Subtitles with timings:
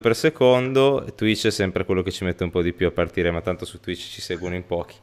[0.00, 3.32] per secondo, Twitch è sempre quello che ci mette un po' di più a partire,
[3.32, 4.94] ma tanto su Twitch ci seguono in pochi.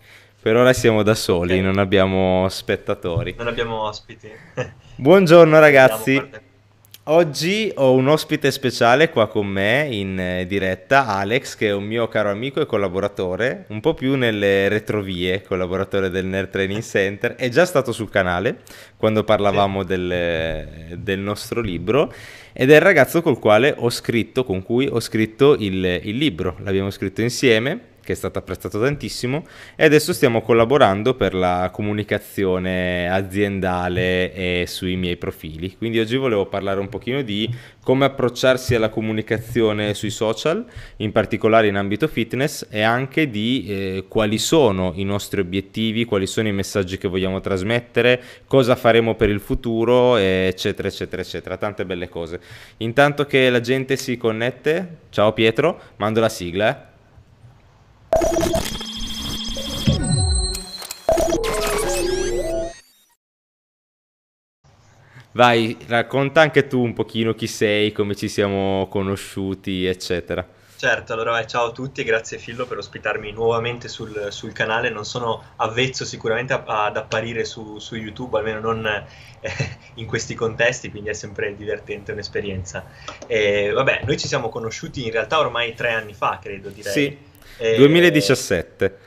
[0.41, 1.65] Per ora siamo da soli, okay.
[1.65, 3.35] non abbiamo spettatori.
[3.37, 4.29] Non abbiamo ospiti.
[4.95, 6.15] Buongiorno ragazzi.
[7.07, 11.83] Oggi ho un ospite speciale qua con me in eh, diretta, Alex, che è un
[11.83, 17.35] mio caro amico e collaboratore, un po' più nelle retrovie, collaboratore del Nerd Training Center.
[17.35, 18.61] È già stato sul canale
[18.97, 22.11] quando parlavamo del, del, nostro libro
[22.51, 26.55] ed è il ragazzo col quale ho scritto, con cui ho scritto il, il libro.
[26.63, 29.45] L'abbiamo scritto insieme che è stato apprezzato tantissimo
[29.75, 35.75] e adesso stiamo collaborando per la comunicazione aziendale e sui miei profili.
[35.75, 37.51] Quindi oggi volevo parlare un pochino di
[37.83, 40.65] come approcciarsi alla comunicazione sui social,
[40.97, 46.27] in particolare in ambito fitness e anche di eh, quali sono i nostri obiettivi, quali
[46.27, 51.57] sono i messaggi che vogliamo trasmettere, cosa faremo per il futuro, eccetera, eccetera, eccetera.
[51.57, 52.39] Tante belle cose.
[52.77, 56.69] Intanto che la gente si connette, ciao Pietro, mando la sigla.
[56.69, 56.94] Eh.
[65.35, 70.47] Vai, racconta anche tu un pochino chi sei, come ci siamo conosciuti, eccetera.
[70.77, 74.89] Certo, allora vai, ciao a tutti e grazie Fillo per ospitarmi nuovamente sul, sul canale.
[74.89, 79.51] Non sono avvezzo sicuramente a, ad apparire su, su, YouTube, almeno non eh,
[79.95, 82.85] in questi contesti, quindi è sempre divertente un'esperienza.
[83.27, 86.93] E, vabbè, noi ci siamo conosciuti in realtà ormai tre anni fa, credo, direi.
[86.93, 87.17] Sì,
[87.57, 88.97] eh, 2017.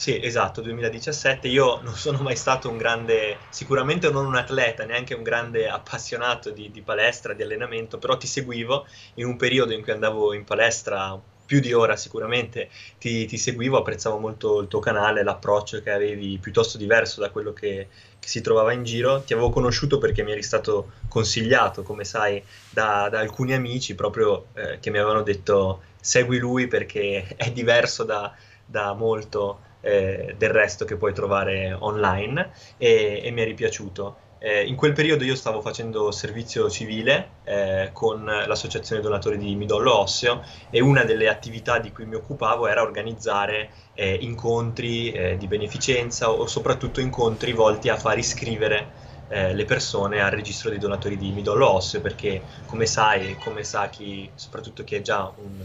[0.00, 1.48] Sì, esatto, 2017.
[1.48, 6.50] Io non sono mai stato un grande, sicuramente non un atleta, neanche un grande appassionato
[6.50, 8.86] di, di, palestra, di allenamento, però ti seguivo
[9.16, 11.20] in un periodo in cui andavo in palestra
[11.50, 16.38] più di ora sicuramente, ti, ti seguivo, apprezzavo molto il tuo canale, l'approccio che avevi
[16.38, 17.88] piuttosto diverso da quello che,
[18.20, 19.22] che, si trovava in giro.
[19.22, 24.46] Ti avevo conosciuto perché mi eri stato consigliato, come sai, da, da alcuni amici proprio
[24.54, 28.34] eh, che mi avevano detto segui lui perché è diverso da,
[28.64, 34.28] da molto eh, del resto che puoi trovare online e, e mi è ripiaciuto.
[34.42, 39.94] Eh, in quel periodo io stavo facendo servizio civile eh, con l'associazione donatori di midollo
[39.98, 45.46] osseo e una delle attività di cui mi occupavo era organizzare eh, incontri eh, di
[45.46, 48.92] beneficenza o soprattutto incontri volti a far iscrivere
[49.28, 53.90] eh, le persone al registro dei donatori di midollo osseo perché come sai, come sa
[53.90, 55.62] chi, soprattutto chi è già un,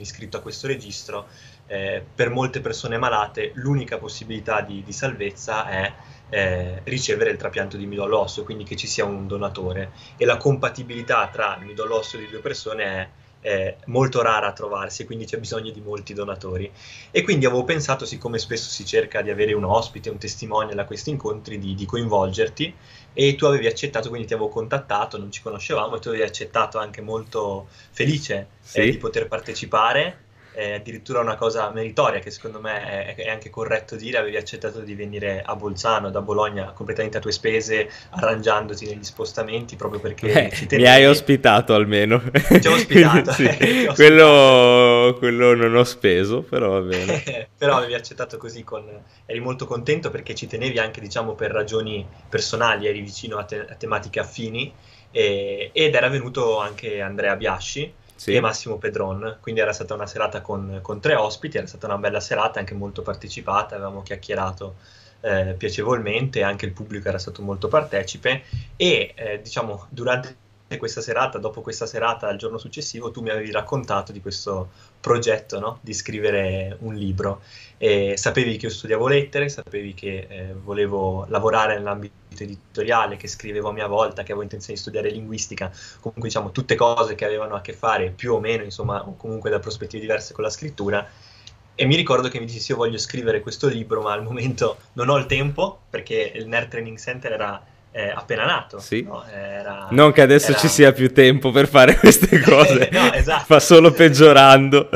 [0.00, 1.26] iscritto a questo registro,
[1.66, 5.92] eh, per molte persone malate l'unica possibilità di, di salvezza è
[6.30, 9.92] eh, ricevere il trapianto di midollo osseo, quindi che ci sia un donatore.
[10.16, 13.08] E la compatibilità tra il midollo osseo di due persone è
[13.42, 16.70] è molto rara a trovarsi, quindi c'è bisogno di molti donatori.
[17.10, 20.84] E quindi avevo pensato, siccome spesso si cerca di avere un ospite, un testimonial a
[20.84, 22.72] questi incontri, di, di coinvolgerti
[23.12, 26.78] e tu avevi accettato, quindi ti avevo contattato, non ci conoscevamo e tu avevi accettato
[26.78, 28.80] anche molto felice eh, sì.
[28.80, 30.21] eh, di poter partecipare
[30.52, 34.80] è addirittura una cosa meritoria che secondo me è, è, anche corretto dire, avevi accettato
[34.80, 40.48] di venire a Bolzano, da Bologna, completamente a tue spese, arrangiandoti negli spostamenti proprio perché
[40.48, 40.88] eh, ci tenevi.
[40.88, 42.22] Mi hai ospitato almeno.
[42.22, 43.32] Ti ho ospitato.
[43.32, 47.48] sì, eh, ho quello, quello, non ho speso, però va bene.
[47.56, 48.84] però avevi accettato così, con...
[49.24, 53.66] eri molto contento perché ci tenevi anche diciamo per ragioni personali, eri vicino a, te-
[53.68, 54.72] a tematiche affini
[55.10, 55.70] e...
[55.72, 58.34] ed era venuto anche Andrea Biasci sì.
[58.34, 59.38] e Massimo Pedron.
[59.40, 62.74] Quindi era stata una serata con, con, tre ospiti, era stata una bella serata, anche
[62.74, 64.76] molto partecipata, avevamo chiacchierato
[65.20, 68.42] eh, piacevolmente, anche il pubblico era stato molto partecipe
[68.76, 70.36] e eh, diciamo durante
[70.76, 75.58] questa serata, dopo questa serata, il giorno successivo, tu mi avevi raccontato di questo progetto
[75.58, 75.78] no?
[75.80, 77.42] di scrivere un libro.
[77.78, 83.68] E sapevi che io studiavo lettere, sapevi che eh, volevo lavorare nell'ambito editoriale, che scrivevo
[83.68, 87.54] a mia volta, che avevo intenzione di studiare linguistica, comunque diciamo tutte cose che avevano
[87.54, 91.06] a che fare più o meno, insomma, o comunque da prospettive diverse con la scrittura.
[91.74, 95.08] E mi ricordo che mi dissi io voglio scrivere questo libro, ma al momento non
[95.08, 98.80] ho il tempo perché il Nerd Training Center era eh, appena nato.
[98.80, 99.02] Sì.
[99.02, 99.24] No?
[99.24, 100.58] Era, non che adesso era...
[100.58, 103.44] ci sia più tempo per fare queste cose, no, esatto.
[103.44, 104.88] fa solo peggiorando.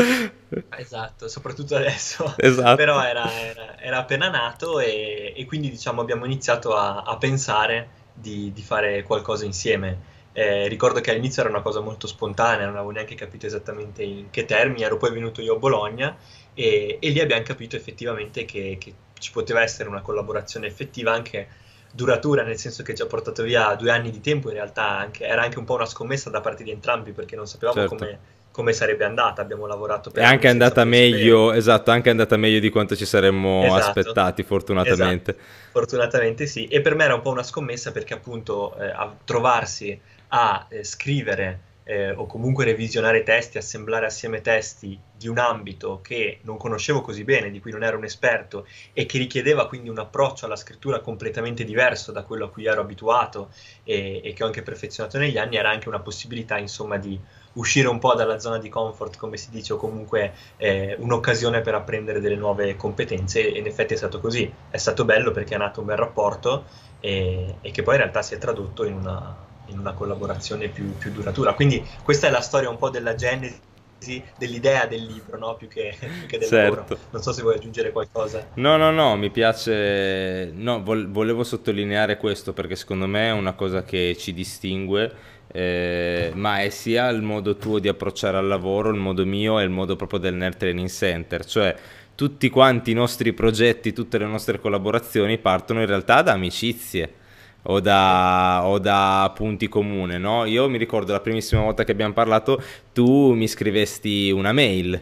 [0.76, 2.34] Esatto, soprattutto adesso.
[2.36, 2.76] Esatto.
[2.76, 7.88] Però era, era, era, appena nato e, e, quindi diciamo abbiamo iniziato a, a pensare
[8.14, 10.14] di, di, fare qualcosa insieme.
[10.32, 14.30] Eh, ricordo che all'inizio era una cosa molto spontanea, non avevo neanche capito esattamente in
[14.30, 16.16] che termini, ero poi venuto io a Bologna
[16.54, 21.48] e, e lì abbiamo capito effettivamente che, che ci poteva essere una collaborazione effettiva anche
[21.96, 25.24] duratura, nel senso che ci ha portato via due anni di tempo, in realtà anche,
[25.24, 27.96] era anche un po' una scommessa da parte di entrambi perché non sapevamo certo.
[27.96, 28.18] come,
[28.52, 30.22] come, sarebbe andata, abbiamo lavorato per...
[30.22, 33.98] È anche andata meglio, esatto, anche andata meglio di quanto ci saremmo esatto.
[33.98, 35.30] aspettati, fortunatamente.
[35.32, 35.46] Esatto.
[35.72, 39.98] Fortunatamente sì, e per me era un po' una scommessa perché appunto eh, a trovarsi
[40.28, 46.40] a eh, scrivere eh, o comunque revisionare testi, assemblare assieme testi di un ambito che
[46.42, 49.98] non conoscevo così bene, di cui non ero un esperto e che richiedeva quindi un
[49.98, 53.50] approccio alla scrittura completamente diverso da quello a cui ero abituato
[53.84, 57.18] e, e che ho anche perfezionato negli anni, era anche una possibilità insomma di
[57.52, 61.74] uscire un po' dalla zona di comfort, come si dice, o comunque eh, un'occasione per
[61.74, 65.58] apprendere delle nuove competenze e in effetti è stato così, è stato bello perché è
[65.58, 66.64] nato un bel rapporto
[66.98, 70.96] e, e che poi in realtà si è tradotto in una in una collaborazione più,
[70.96, 71.54] più, duratura.
[71.54, 75.54] Quindi questa è la storia un po' della genesi dell'idea del libro, no?
[75.56, 76.74] più, che, più che del certo.
[76.74, 76.98] lavoro.
[77.10, 78.46] Non so se vuoi aggiungere qualcosa.
[78.54, 80.50] No, no, no, mi piace...
[80.54, 85.34] No, volevo sottolineare questo perché secondo me è una cosa che ci distingue.
[85.48, 89.64] Eh, ma è sia il modo tuo di approcciare al lavoro, il modo mio e
[89.64, 91.74] il modo proprio del Nerd Training Center, cioè
[92.14, 97.24] tutti quanti i nostri progetti, tutte le nostre collaborazioni partono in realtà da amicizie
[97.66, 100.44] o da, o da punti comuni, no?
[100.44, 105.00] Io mi ricordo la primissima volta che abbiamo parlato, tu mi scrivesti una mail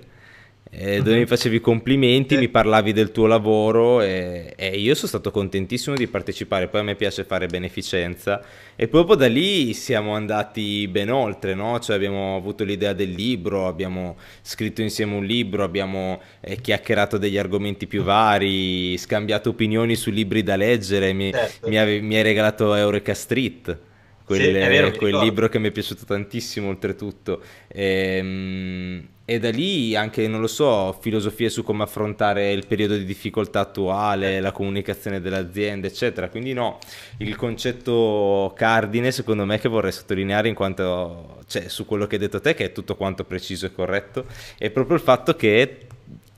[0.77, 5.31] eh, dove mi facevi complimenti, mi parlavi del tuo lavoro e, e, io sono stato
[5.31, 8.43] contentissimo di partecipare, poi a me piace fare beneficenza.
[8.75, 11.79] E proprio da lì siamo andati ben oltre, no?
[11.79, 17.39] cioè abbiamo avuto l'idea del libro, abbiamo scritto insieme un libro, abbiamo eh, chiacchierato degli
[17.39, 21.69] argomenti più vari, scambiato opinioni su libri da leggere, mi, certo.
[21.69, 23.93] mi, ave, mi hai regalato Eureka Street
[24.25, 27.43] quel, sì, vero, quel libro che mi è piaciuto tantissimo oltretutto.
[27.69, 32.97] E, ehm, e, da lì anche, non lo so, filosofie su come affrontare il periodo
[32.97, 36.31] di difficoltà attuale, la comunicazione dell'azienda, eccetera.
[36.31, 36.79] Quindi no,
[37.19, 42.21] il concetto cardine secondo me che vorrei sottolineare in quanto, cioè, su quello che hai
[42.23, 44.25] detto te, che è tutto quanto preciso e corretto,
[44.57, 45.87] è proprio il fatto che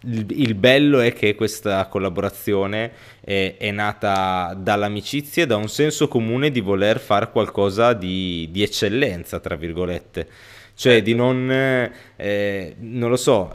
[0.06, 6.50] il, bello è che questa collaborazione è, è, nata dall'amicizia e da un senso comune
[6.50, 10.28] di voler fare qualcosa di, di eccellenza, tra virgolette.
[10.74, 11.04] Cioè certo.
[11.04, 11.50] di non,
[12.16, 13.52] eh, non lo so,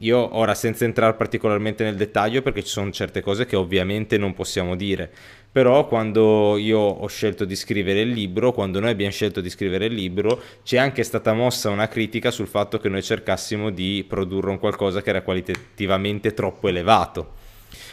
[0.00, 4.34] io ora senza entrare particolarmente nel dettaglio perché ci sono certe cose che ovviamente non
[4.34, 5.10] possiamo dire,
[5.50, 9.86] però quando io ho scelto di scrivere il libro, quando noi abbiamo scelto di scrivere
[9.86, 14.50] il libro, c'è anche stata mossa una critica sul fatto che noi cercassimo di produrre
[14.50, 17.36] un qualcosa che era qualitativamente troppo elevato.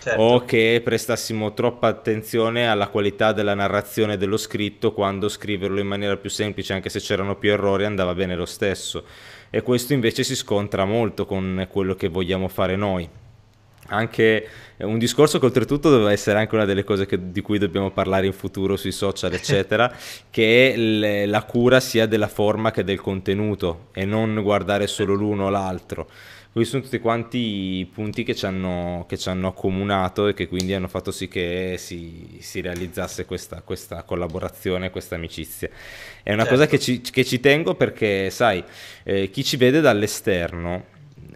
[0.05, 0.21] Certo.
[0.21, 6.15] o che prestassimo troppa attenzione alla qualità della narrazione dello scritto quando scriverlo in maniera
[6.15, 9.03] più semplice, anche se c'erano più errori, andava bene lo stesso.
[9.49, 13.09] E questo invece si scontra molto con quello che vogliamo fare noi
[13.87, 14.47] anche
[14.77, 18.25] un discorso che oltretutto doveva essere anche una delle cose che, di cui dobbiamo parlare
[18.25, 19.93] in futuro sui social eccetera
[20.29, 25.45] che le, la cura sia della forma che del contenuto e non guardare solo l'uno
[25.45, 26.07] o l'altro
[26.55, 27.37] questi sono tutti quanti
[27.79, 31.27] i punti che ci hanno, che ci hanno accomunato e che quindi hanno fatto sì
[31.27, 35.67] che si, si realizzasse questa, questa, collaborazione, questa amicizia.
[36.23, 36.57] È una certo.
[36.57, 38.63] cosa che ci, che ci, tengo perché, sai,
[39.03, 40.85] eh, chi ci vede dall'esterno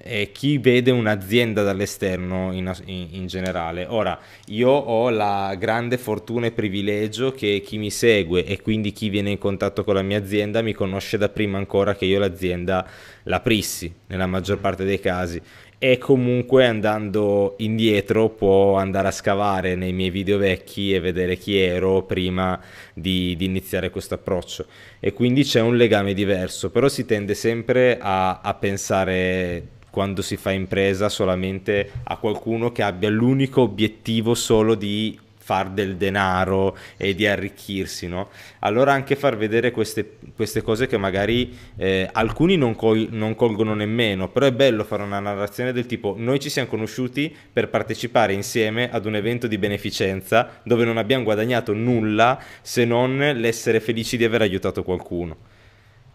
[0.01, 3.85] e chi vede un'azienda dall'esterno in, in, in, generale.
[3.87, 4.17] Ora,
[4.47, 9.31] io ho la grande fortuna e privilegio che chi mi segue e quindi chi viene
[9.31, 12.87] in contatto con la mia azienda mi conosce da prima ancora che io l'azienda
[13.23, 15.41] l'aprissi, nella maggior parte dei casi.
[15.81, 21.57] E comunque andando indietro può andare a scavare nei miei video vecchi e vedere chi
[21.57, 22.59] ero prima
[22.93, 24.65] di, di iniziare questo approccio.
[24.99, 30.37] E quindi c'è un legame diverso, però si tende sempre a, a pensare quando si
[30.37, 37.13] fa impresa solamente a qualcuno che abbia l'unico obiettivo solo di far del denaro e
[37.13, 38.29] di arricchirsi, no?
[38.59, 43.73] Allora anche far vedere queste, queste cose che magari eh, alcuni non, col- non, colgono
[43.73, 48.31] nemmeno, però è bello fare una narrazione del tipo noi ci siamo conosciuti per partecipare
[48.31, 54.15] insieme ad un evento di beneficenza dove non abbiamo guadagnato nulla se non l'essere felici
[54.15, 55.57] di aver aiutato qualcuno.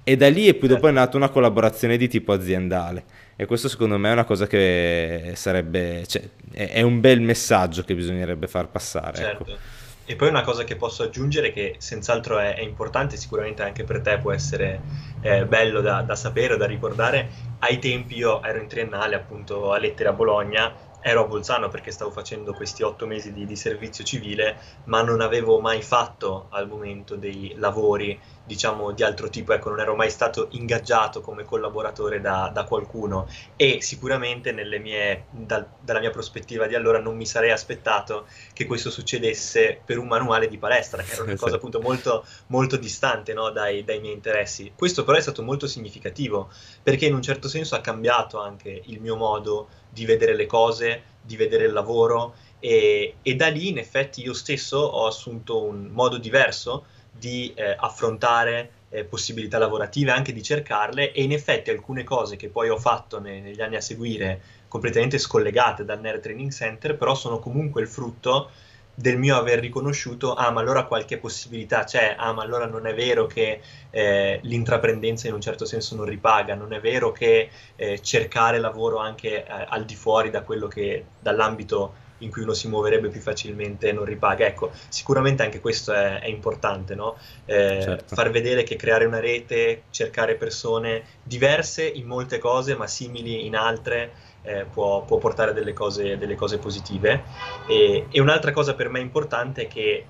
[0.06, 3.23] E da lì e poi dopo è nata una collaborazione di tipo aziendale.
[3.36, 6.22] E questo secondo me è una cosa che sarebbe, cioè,
[6.52, 9.18] è un bel messaggio che bisognerebbe far passare.
[9.18, 9.44] Ecco.
[9.44, 9.50] Certo.
[9.50, 9.82] Ecco.
[10.06, 14.02] E poi una cosa che posso aggiungere che senz'altro è, è importante, sicuramente anche per
[14.02, 14.80] te può essere
[15.22, 17.28] eh, bello da, da sapere, da ricordare,
[17.60, 21.90] ai tempi io ero in triennale appunto a Lettere a Bologna ero a Bolzano perché
[21.90, 26.66] stavo facendo questi otto mesi di, di, servizio civile, ma non avevo mai fatto al
[26.66, 32.20] momento dei lavori, diciamo, di altro tipo, ecco, non ero mai stato ingaggiato come collaboratore
[32.20, 37.50] da, da qualcuno e sicuramente mie, dal, dalla mia prospettiva di allora non mi sarei
[37.50, 42.24] aspettato che questo succedesse per un manuale di palestra, che era una cosa appunto molto,
[42.48, 44.72] molto distante no, dai, dai miei interessi.
[44.76, 46.50] Questo però è stato molto significativo
[46.82, 51.02] perché in un certo senso ha cambiato anche il mio modo di vedere le cose,
[51.22, 55.88] di vedere il lavoro e, e, da lì in effetti io stesso ho assunto un
[55.92, 56.86] modo diverso
[57.18, 62.48] di eh, affrontare eh, possibilità lavorative, anche di cercarle e in effetti alcune cose che
[62.48, 67.14] poi ho fatto ne- negli anni a seguire completamente scollegate dal Nerd Training Center, però
[67.14, 68.50] sono comunque il frutto
[68.96, 72.94] del mio aver riconosciuto, ah ma allora qualche possibilità c'è, ah ma allora non è
[72.94, 78.00] vero che eh, l'intraprendenza in un certo senso non ripaga, non è vero che eh,
[78.00, 82.68] cercare lavoro anche eh, al di fuori da quello che, dall'ambito in cui uno si
[82.68, 84.46] muoverebbe più facilmente non ripaga.
[84.46, 87.16] Ecco, sicuramente anche questo è, è importante, no?
[87.44, 88.14] eh, certo.
[88.14, 93.56] far vedere che creare una rete, cercare persone diverse in molte cose ma simili in
[93.56, 97.22] altre, eh, può, può, portare delle cose, delle cose positive.
[97.66, 100.06] E, e, un'altra cosa per me importante è che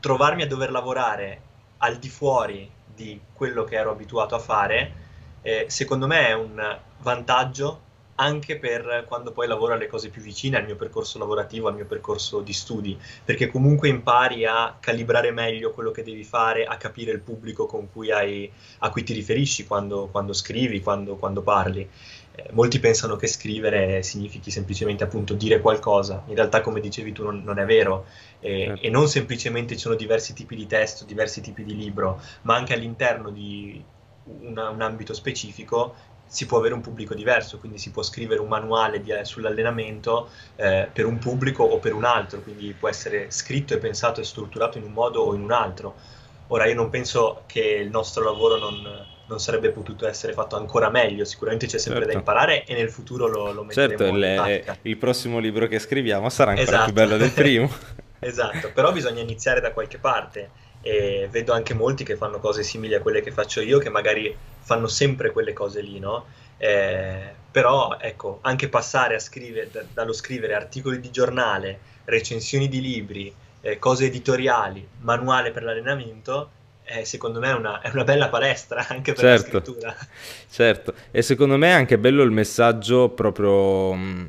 [0.00, 1.40] trovarmi a dover lavorare
[1.78, 5.02] al di fuori di quello che ero abituato a fare,
[5.42, 7.80] eh, secondo me è un vantaggio
[8.16, 11.86] anche per quando poi lavoro alle cose più vicine al mio percorso lavorativo, al mio
[11.86, 17.12] percorso di studi, perché comunque impari a calibrare meglio quello che devi fare, a capire
[17.12, 21.88] il pubblico cui hai, a cui ti riferisci quando, quando scrivi, quando, quando parli.
[22.36, 27.22] Eh, molti pensano che scrivere significhi semplicemente appunto dire qualcosa, in realtà come dicevi tu
[27.22, 28.06] non, non è vero
[28.40, 28.82] eh, certo.
[28.82, 32.74] e non semplicemente ci sono diversi tipi di testo, diversi tipi di libro, ma anche
[32.74, 33.82] all'interno di
[34.24, 35.94] una, un ambito specifico
[36.26, 40.28] si può avere un pubblico diverso, quindi si può scrivere un manuale di, eh, sull'allenamento
[40.56, 44.24] eh, per un pubblico o per un altro, quindi può essere scritto e pensato e
[44.24, 45.94] strutturato in un modo o in un altro.
[46.48, 50.90] Ora io non penso che il nostro lavoro non, non sarebbe potuto essere fatto ancora
[50.90, 51.24] meglio.
[51.24, 52.14] Sicuramente c'è sempre certo.
[52.14, 56.28] da imparare e nel futuro lo, lo metteremo certo, il, il prossimo libro che scriviamo
[56.28, 56.84] sarà ancora esatto.
[56.84, 57.70] più bello del primo.
[58.18, 60.50] esatto, però bisogna iniziare da qualche parte
[60.84, 64.36] e vedo anche molti che fanno cose simili a quelle che faccio io, che magari
[64.60, 66.26] fanno sempre quelle cose lì, no?
[66.58, 72.82] Eh, però ecco, anche passare a scrivere, da, dallo scrivere articoli di giornale, recensioni di
[72.82, 76.50] libri, eh, cose editoriali, manuale per l'allenamento,
[76.84, 79.96] eh, secondo me è una, è una, bella palestra anche per certo, la scrittura.
[80.50, 84.26] Certo, e secondo me è anche bello il messaggio proprio mm,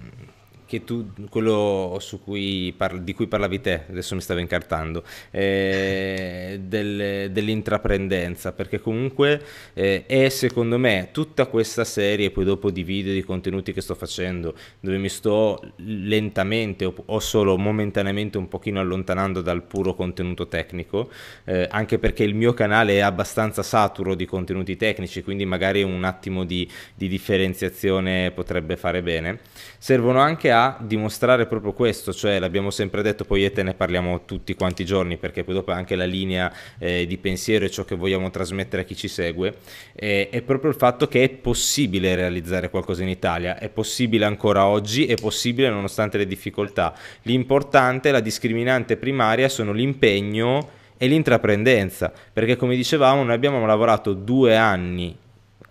[0.76, 7.32] che tu, quello cui parli, di cui parlavi te, adesso mi stavo incartando, eh, del,
[7.32, 9.42] dell'intraprendenza, perché comunque
[9.74, 13.96] eh, è secondo me tutta questa serie, poi dopo di video, di contenuti che sto
[13.96, 20.48] facendo, dove mi sto lentamente o, o solo momentaneamente un pochino allontanando dal puro contenuto
[20.48, 21.10] tecnico,
[21.46, 26.04] eh, anche perché il mio canale è abbastanza saturo di contenuti tecnici, quindi magari un
[26.04, 29.40] attimo di, di differenziazione potrebbe fare bene,
[29.78, 34.26] servono anche a dimostrare proprio questo, cioè l'abbiamo sempre detto, poi e te ne parliamo
[34.26, 37.70] tutti quanti i giorni perché poi dopo è anche la linea eh, di pensiero e
[37.70, 39.56] ciò che vogliamo trasmettere a chi ci segue,
[39.94, 44.66] eh, è proprio il fatto che è possibile realizzare qualcosa in Italia, è possibile ancora
[44.66, 46.94] oggi, è possibile nonostante le difficoltà.
[47.24, 54.56] L'importante, la discriminante primaria sono l'impegno e l'intraprendenza, perché come dicevamo noi abbiamo lavorato due
[54.56, 55.16] anni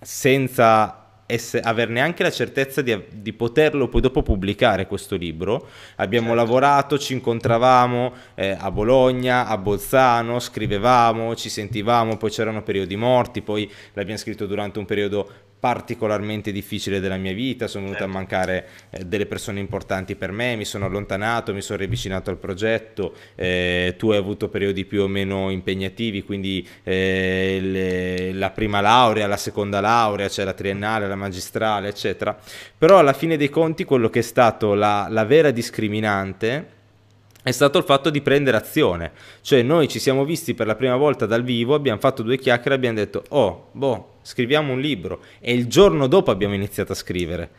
[0.00, 5.68] senza esse, aver neanche la certezza di, di, poterlo poi dopo pubblicare questo libro.
[5.96, 6.42] Abbiamo certo.
[6.42, 13.42] lavorato, ci incontravamo eh, a Bologna, a Bolzano, scrivevamo, ci sentivamo, poi c'erano periodi morti,
[13.42, 15.30] poi l'abbiamo scritto durante un periodo
[15.64, 18.18] particolarmente difficile della mia vita, sono venute a certo.
[18.18, 23.14] mancare eh, delle persone importanti per me, mi sono allontanato, mi sono riavvicinato al progetto,
[23.34, 29.26] eh, tu hai avuto periodi più o meno impegnativi, quindi eh, le, la prima laurea,
[29.26, 32.38] la seconda laurea, cioè la triennale, la magistrale, eccetera,
[32.76, 36.82] però alla fine dei conti quello che è stato la, la vera discriminante
[37.44, 39.12] è stato il fatto di prendere azione.
[39.42, 42.74] Cioè noi ci siamo visti per la prima volta dal vivo, abbiamo fatto due chiacchiere
[42.74, 47.50] abbiamo detto "Oh, boh, scriviamo un libro" e il giorno dopo abbiamo iniziato a scrivere.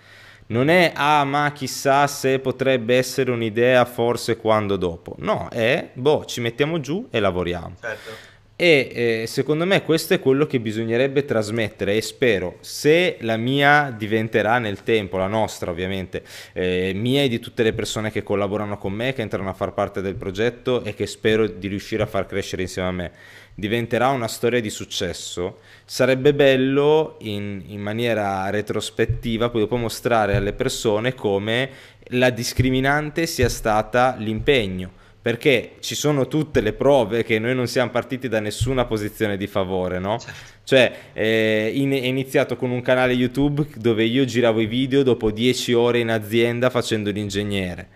[0.47, 5.15] Non è "Ah, ma chissà se potrebbe essere un'idea forse quando dopo".
[5.19, 7.75] No, è "Boh, ci mettiamo giù e lavoriamo".
[7.79, 8.33] Certo.
[8.57, 13.93] E eh, secondo me questo è quello che bisognerebbe trasmettere e spero se la mia
[13.95, 18.77] diventerà nel tempo, la nostra ovviamente, eh, mia e di tutte le persone che collaborano
[18.77, 22.05] con me, che entrano a far parte del progetto e che spero di riuscire a
[22.05, 23.11] far crescere insieme a me,
[23.53, 30.53] diventerà una storia di successo, sarebbe bello in, in maniera retrospettiva poi dopo mostrare alle
[30.53, 31.69] persone come
[32.09, 37.89] la discriminante sia stata l'impegno perché ci sono tutte le prove che noi non siamo
[37.89, 40.19] partiti da nessuna posizione di favore, no?
[40.19, 40.39] Certo.
[40.63, 45.31] Cioè, eh, in, è iniziato con un canale YouTube dove io giravo i video dopo
[45.31, 47.87] 10 ore in azienda facendo l'ingegnere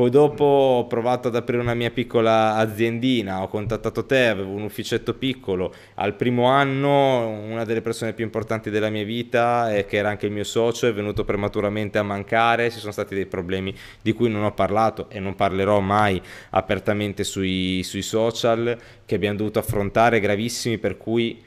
[0.00, 4.62] poi dopo ho provato ad aprire una mia piccola aziendina, ho contattato te, avevo un
[4.62, 5.74] ufficetto piccolo.
[5.96, 10.24] Al primo anno una delle persone più importanti della mia vita, e che era anche
[10.24, 14.30] il mio socio, è venuto prematuramente a mancare, ci sono stati dei problemi di cui
[14.30, 20.18] non ho parlato e non parlerò mai apertamente sui, sui social, che abbiamo dovuto affrontare
[20.18, 21.44] gravissimi, per cui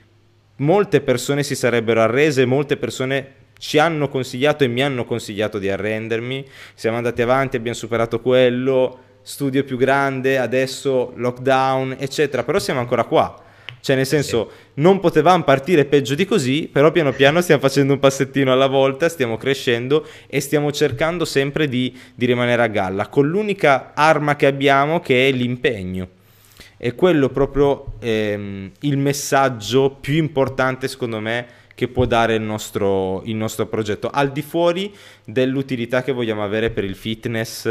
[0.57, 5.69] molte persone si sarebbero arrese, molte persone ci hanno consigliato e mi hanno consigliato di
[5.69, 12.81] arrendermi, siamo andati avanti, abbiamo superato quello, studio più grande, adesso lockdown, eccetera, però siamo
[12.81, 13.41] ancora qua.
[13.79, 17.99] Cioè, nel senso, non potevamo partire peggio di così, però piano piano stiamo facendo un
[17.99, 23.29] passettino alla volta, stiamo crescendo e stiamo cercando sempre di, di rimanere a galla, con
[23.29, 26.09] l'unica arma che abbiamo che è l'impegno.
[26.75, 33.23] È quello proprio ehm, il messaggio più importante, secondo me, che può dare il nostro,
[33.23, 34.93] il nostro progetto, al di fuori
[35.25, 37.65] dell'utilità che vogliamo avere per il fitness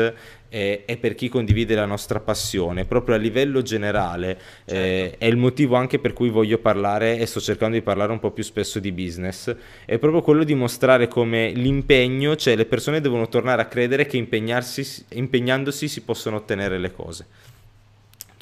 [0.49, 4.30] e, e per chi condivide la nostra passione, proprio a livello generale.
[4.30, 4.75] Eh, certo.
[4.75, 8.18] Eh, è il motivo anche per cui voglio parlare e sto cercando di parlare un
[8.18, 9.54] po' più spesso di business,
[9.85, 14.16] è proprio quello di mostrare come l'impegno, cioè le persone devono tornare a credere che
[14.16, 17.26] impegnandosi si possono ottenere le cose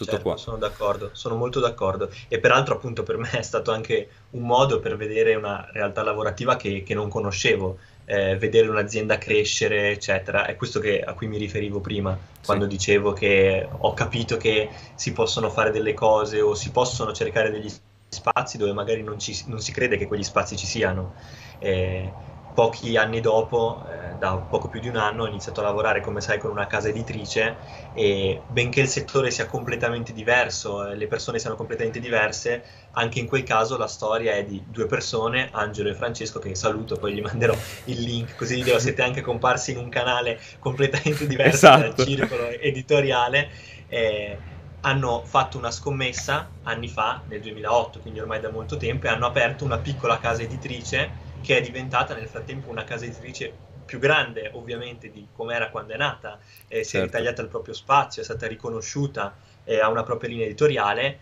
[0.00, 0.36] tutto certo, qua.
[0.36, 2.10] Sono d'accordo, sono molto d'accordo.
[2.28, 6.56] E peraltro, appunto, per me è stato anche un modo per vedere una realtà lavorativa
[6.56, 10.46] che, che non conoscevo, eh, vedere un'azienda crescere, eccetera.
[10.46, 12.46] È questo che, a cui mi riferivo prima, sì.
[12.46, 17.50] quando dicevo che ho capito che si possono fare delle cose o si possono cercare
[17.50, 17.70] degli
[18.08, 21.14] spazi dove magari non, ci, non si crede che quegli spazi ci siano.
[21.58, 22.10] Eh,
[22.54, 26.20] pochi anni dopo, eh, da poco più di un anno, ho iniziato a lavorare, come
[26.20, 27.56] sai, con una casa editrice
[27.90, 32.62] e benché il settore sia completamente diverso, eh, le persone siano completamente diverse,
[32.92, 36.98] anche in quel caso la storia è di due persone, Angelo e Francesco, che saluto,
[36.98, 41.66] poi gli manderò il link, così vi siete anche comparsi in un canale completamente diverso
[41.66, 41.80] esatto.
[41.80, 43.48] dal circolo editoriale.
[43.86, 44.38] Eh,
[44.82, 49.26] hanno fatto una scommessa anni fa, nel 2008, quindi ormai da molto tempo, e hanno
[49.26, 51.10] aperto una piccola casa editrice
[51.40, 55.94] che è diventata nel frattempo una casa editrice più grande ovviamente di come era quando
[55.94, 56.98] è nata, eh, si certo.
[56.98, 61.18] è ritagliata il proprio spazio, è stata riconosciuta, eh, ha una propria linea editoriale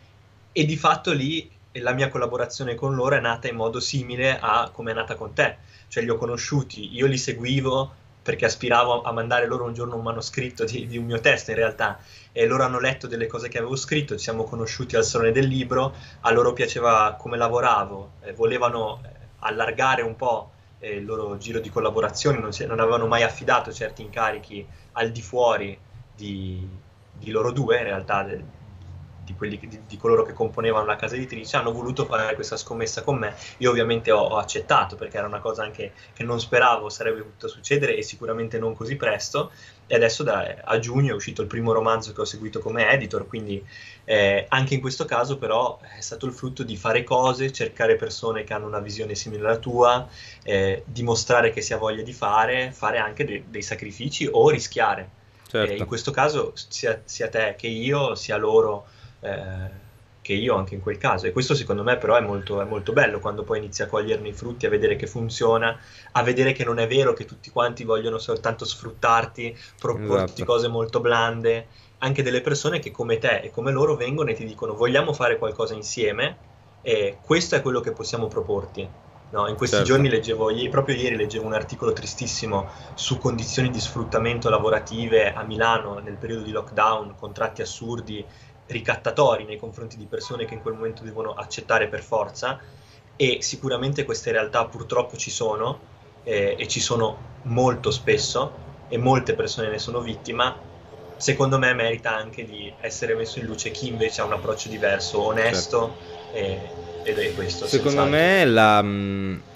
[0.53, 4.69] e di fatto lì la mia collaborazione con loro è nata in modo simile a
[4.71, 5.57] come è nata con te,
[5.89, 10.03] cioè li ho conosciuti, io li seguivo perché aspiravo a mandare loro un giorno un
[10.03, 11.99] manoscritto di, di un mio testo in realtà
[12.33, 15.47] e loro hanno letto delle cose che avevo scritto, ci siamo conosciuti al Salone del
[15.47, 21.37] Libro, a loro piaceva come lavoravo, eh, volevano eh, allargare un po' eh, il loro
[21.39, 25.79] giro di collaborazione, non, non, avevano mai affidato certi incarichi al di fuori
[26.15, 26.67] di,
[27.13, 28.27] di loro due, in realtà
[29.29, 33.03] di, quelli, di, di, coloro che componevano la casa editrice, hanno voluto fare questa scommessa
[33.03, 33.35] con me.
[33.59, 37.49] Io ovviamente ho, ho accettato perché era una cosa anche che non speravo sarebbe potuta
[37.49, 39.53] succedere e sicuramente non così presto.
[39.87, 43.27] E adesso da, a giugno è uscito il primo romanzo che ho seguito come editor,
[43.27, 43.65] quindi
[44.05, 48.45] eh, anche in questo caso però è stato il frutto di fare cose, cercare persone
[48.45, 50.09] che hanno una visione simile alla tua,
[50.43, 55.17] eh, dimostrare che si ha voglia di fare, fare anche de- dei sacrifici o rischiare.
[55.49, 55.73] Certo.
[55.73, 58.87] Eh, in questo caso sia, sia, te che io, sia loro
[59.21, 59.87] eh,
[60.21, 61.27] che io anche in quel caso.
[61.27, 64.29] E questo secondo me però è molto, è molto bello quando poi inizi a coglierne
[64.29, 65.79] i frutti, a vedere che funziona,
[66.13, 70.45] a vedere che non è vero che tutti quanti vogliono soltanto sfruttarti, proporti esatto.
[70.45, 71.67] cose molto blande
[71.99, 75.39] anche delle persone che come te e come loro vengono e ti dicono vogliamo fare
[75.39, 76.37] qualcosa insieme
[76.83, 79.07] e questo è quello che possiamo proporti.
[79.31, 79.93] No, in questi certo.
[79.93, 85.99] giorni leggevo, proprio ieri leggevo un articolo tristissimo su condizioni di sfruttamento lavorative a Milano
[85.99, 88.25] nel periodo di lockdown, contratti assurdi,
[88.69, 92.61] ricattatori nei confronti di persone che in quel momento devono accettare per forza
[93.17, 95.81] e sicuramente queste realtà purtroppo ci sono
[96.23, 100.57] eh, e ci sono molto spesso e molte persone ne sono vittima
[101.17, 105.21] secondo me merita anche di essere messo in luce chi invece ha un approccio diverso,
[105.21, 105.97] onesto
[106.33, 106.37] certo.
[106.37, 107.67] e, ed è questo.
[107.67, 108.83] Secondo me la...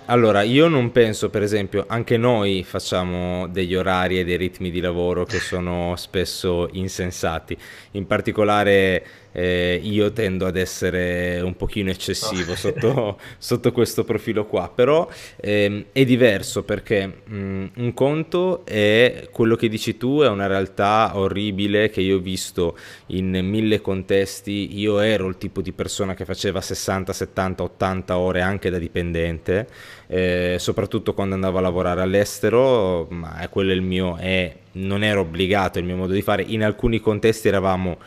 [0.07, 4.81] Allora, io non penso, per esempio, anche noi facciamo degli orari e dei ritmi di
[4.81, 7.57] lavoro che sono spesso insensati.
[7.93, 14.71] In particolare eh, io tendo ad essere un pochino eccessivo sotto, sotto, questo profilo qua,
[14.73, 15.09] però
[15.40, 20.47] ehm, è diverso perché mh, mm, un conto è quello che dici tu, è una
[20.47, 26.14] realtà orribile che io ho visto in mille contesti, io ero il tipo di persona
[26.14, 29.66] che faceva 60, 70, 80 ore anche da dipendente,
[30.07, 35.21] eh, soprattutto quando andavo a lavorare all'estero, ma quello è il mio, è, non ero
[35.21, 37.99] obbligato, il mio modo di fare, in alcuni contesti eravamo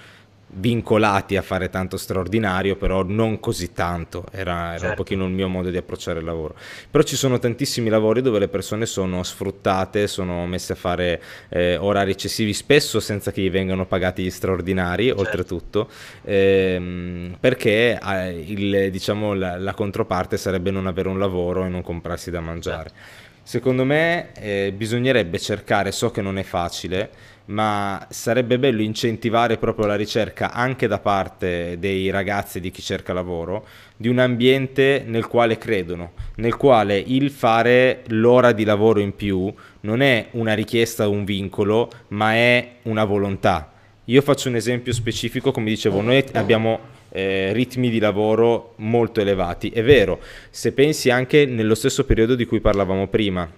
[0.57, 4.87] vincolati a fare tanto straordinario, però non così tanto, era, era certo.
[4.87, 6.55] un pochino il mio modo di approcciare il lavoro.
[6.89, 11.77] Però ci sono tantissimi lavori dove le persone sono sfruttate, sono messe a fare eh,
[11.77, 15.21] orari eccessivi, spesso senza che gli vengano pagati gli straordinari, certo.
[15.21, 15.89] oltretutto,
[16.23, 21.81] ehm, perché eh, il, diciamo, la, la, controparte sarebbe non avere un lavoro e non
[21.81, 22.89] comprarsi da mangiare.
[22.89, 23.23] Certo.
[23.47, 27.11] Secondo me eh, bisognerebbe cercare, so che non è facile,
[27.45, 33.13] ma sarebbe bello incentivare proprio la ricerca anche da parte dei ragazzi di chi cerca
[33.13, 33.65] lavoro
[33.97, 39.53] di un ambiente nel quale credono, nel quale il fare l'ora di lavoro in più
[39.81, 43.71] non è una richiesta o un vincolo, ma è una volontà.
[44.05, 46.79] Io faccio un esempio specifico, come dicevo, noi abbiamo
[47.10, 49.69] eh, ritmi di lavoro molto elevati.
[49.69, 53.49] È vero, se pensi anche nello stesso periodo di cui parlavamo prima,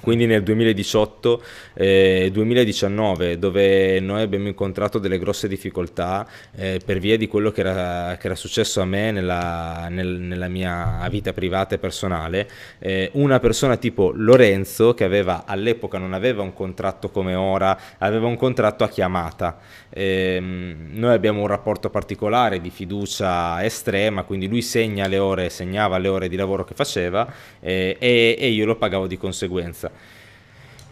[0.00, 1.42] quindi nel 2018
[1.74, 7.60] eh, 2019 dove noi abbiamo incontrato delle grosse difficoltà eh, per via di quello che
[7.60, 12.48] era, che era successo a me nella, nel, nella, mia vita privata e personale
[12.78, 18.26] eh, una persona tipo Lorenzo che aveva all'epoca non aveva un contratto come ora aveva
[18.26, 19.58] un contratto a chiamata.
[19.90, 25.98] Ehm, noi abbiamo un rapporto particolare di fiducia estrema quindi lui segna le ore segnava
[25.98, 29.92] le ore di lavoro che faceva eh, e, e io lo pagavo di conseguenza находится.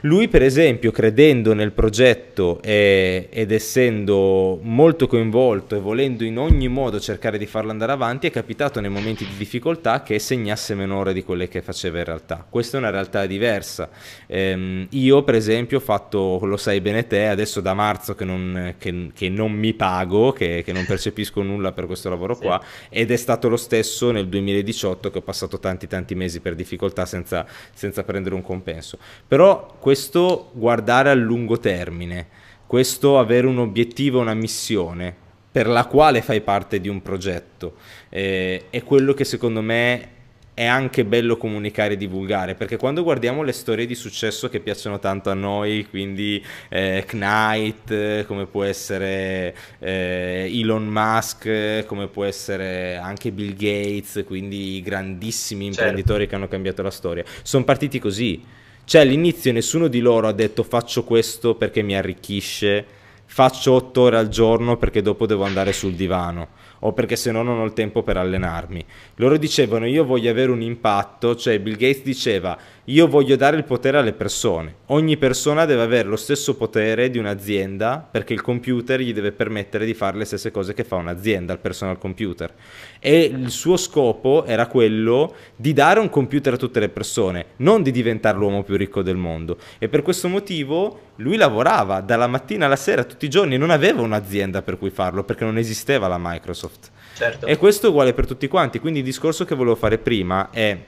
[0.03, 6.69] Lui, per esempio, credendo nel progetto e, ed essendo molto coinvolto e volendo in ogni
[6.69, 10.99] modo cercare di farlo andare avanti, è capitato nei momenti di difficoltà che segnasse meno
[10.99, 12.47] ore di quelle che faceva in realtà.
[12.49, 13.89] Questa è una realtà diversa.
[14.27, 18.75] Ehm, io, per esempio, ho fatto, lo sai bene te, adesso da marzo che non,
[18.79, 22.43] che, che non mi pago, che, che, non percepisco nulla per questo lavoro sì.
[22.43, 26.55] qua, ed è stato lo stesso nel 2018 che ho passato tanti tanti mesi per
[26.55, 28.97] difficoltà senza, senza prendere un compenso.
[29.27, 32.27] Però questo guardare a lungo termine,
[32.67, 35.15] questo avere un obiettivo, una missione
[35.51, 37.77] per la quale fai parte di un progetto,
[38.11, 40.09] eh, è quello che secondo me
[40.53, 44.99] è anche bello comunicare e divulgare perché quando guardiamo le storie di successo che piacciono
[44.99, 52.97] tanto a noi quindi eh, Knight come può essere eh, Elon Musk come può essere
[52.97, 55.81] anche Bill Gates quindi i grandissimi certo.
[55.81, 58.57] imprenditori che hanno cambiato la storia sono partiti così
[58.89, 62.83] cioè all'inizio nessuno di loro ha detto faccio questo perché mi arricchisce,
[63.27, 66.49] faccio otto ore al giorno perché dopo devo andare sul divano
[66.79, 68.83] o perché se no non ho il tempo per allenarmi.
[69.17, 72.57] Loro dicevano io voglio avere un impatto, cioè Bill Gates diceva
[72.89, 74.77] io voglio dare il potere alle persone.
[74.87, 79.85] Ogni persona deve avere lo stesso potere di un'azienda perché il computer gli deve permettere
[79.85, 82.51] di fare le stesse cose che fa un'azienda, il personal computer.
[82.99, 87.83] E il suo scopo era quello di dare un computer a tutte le persone, non
[87.83, 89.59] di diventare l'uomo più ricco del mondo.
[89.79, 94.01] E per questo motivo lui lavorava dalla mattina alla sera tutti i giorni, non aveva
[94.01, 96.91] un'azienda per cui farlo perché non esisteva la Microsoft.
[97.15, 97.45] Certo.
[97.45, 100.79] E questo è uguale per tutti quanti, quindi il discorso che volevo fare prima è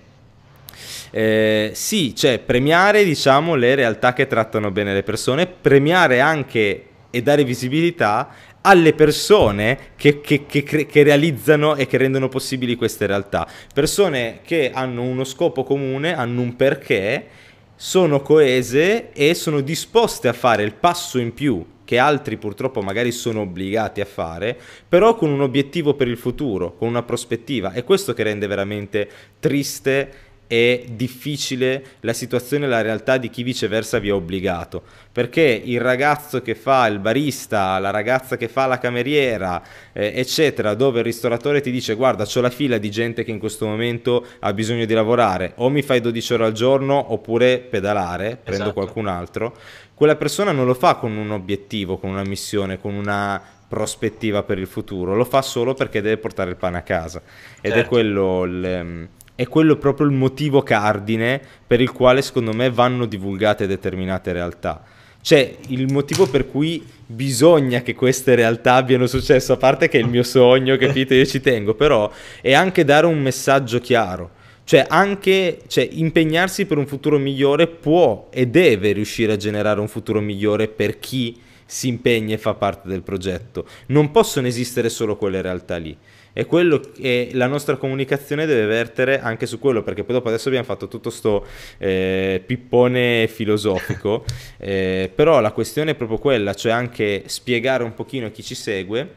[1.11, 7.23] eh, sì, cioè premiare diciamo le realtà che trattano bene le persone, premiare anche e
[7.23, 8.29] dare visibilità
[8.63, 13.47] alle persone che, che, che, che, realizzano e che rendono possibili queste realtà.
[13.73, 17.27] Persone che hanno uno scopo comune, hanno un perché,
[17.75, 23.11] sono coese e sono disposte a fare il passo in più che altri purtroppo magari
[23.11, 24.57] sono obbligati a fare,
[24.89, 27.73] però con un obiettivo per il futuro, con una prospettiva.
[27.73, 29.09] È questo che rende veramente
[29.41, 30.13] triste
[30.51, 34.83] è difficile la situazione e la realtà di chi viceversa vi ha obbligato.
[35.13, 40.75] Perché il ragazzo che fa il barista, la ragazza che fa la cameriera, eh, eccetera,
[40.75, 44.27] dove il ristoratore ti dice guarda c'ho la fila di gente che in questo momento
[44.41, 48.73] ha bisogno di lavorare, o mi fai 12 ore al giorno oppure pedalare, prendo esatto.
[48.73, 49.57] qualcun altro,
[49.95, 54.59] quella persona non lo fa con un obiettivo, con una missione, con una prospettiva per
[54.59, 57.23] il futuro, lo fa solo perché deve portare il pane a casa.
[57.61, 57.79] Ed certo.
[57.79, 59.09] è quello il
[59.41, 64.85] è quello proprio il motivo cardine per il quale secondo me vanno divulgate determinate realtà.
[65.23, 70.03] Cioè, il motivo per cui bisogna che queste realtà abbiano successo, a parte che è
[70.03, 74.33] il mio sogno, capite, io ci tengo, però è anche dare un messaggio chiaro.
[74.65, 79.89] Cioè, anche cioè, impegnarsi per un futuro migliore può e deve riuscire a generare un
[79.89, 83.67] futuro migliore per chi si impegna e fa parte del progetto.
[83.87, 85.97] Non possono esistere solo quelle realtà lì
[86.33, 90.49] e quello che la nostra comunicazione deve vertere anche su quello perché poi dopo adesso
[90.49, 91.47] abbiamo fatto tutto sto
[91.79, 94.25] eh, pippone filosofico.
[94.63, 98.55] Eh, però la questione è proprio quella cioè anche spiegare un pochino a chi ci
[98.55, 99.09] segue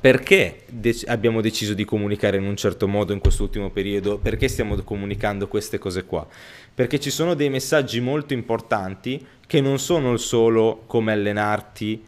[0.00, 4.76] perché de- abbiamo deciso di comunicare in un certo modo in quest'ultimo periodo perché stiamo
[4.82, 6.26] comunicando queste cose qua.
[6.74, 12.02] Perché ci sono dei messaggi molto importanti che non sono solo come allenarti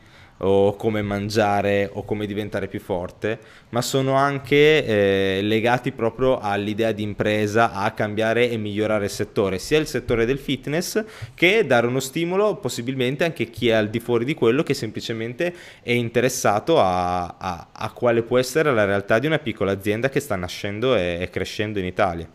[0.45, 3.39] o come mangiare o come diventare più forte,
[3.71, 9.59] ma sono anche eh, legati proprio all'idea di impresa, a cambiare e migliorare il settore,
[9.59, 14.01] sia il settore del fitness che dare uno stimolo possibilmente anche chi è al di
[14.01, 19.19] fuori di quello che semplicemente è interessato a, a, a quale può essere la realtà
[19.19, 22.29] di una piccola azienda che sta nascendo e, e crescendo in Italia.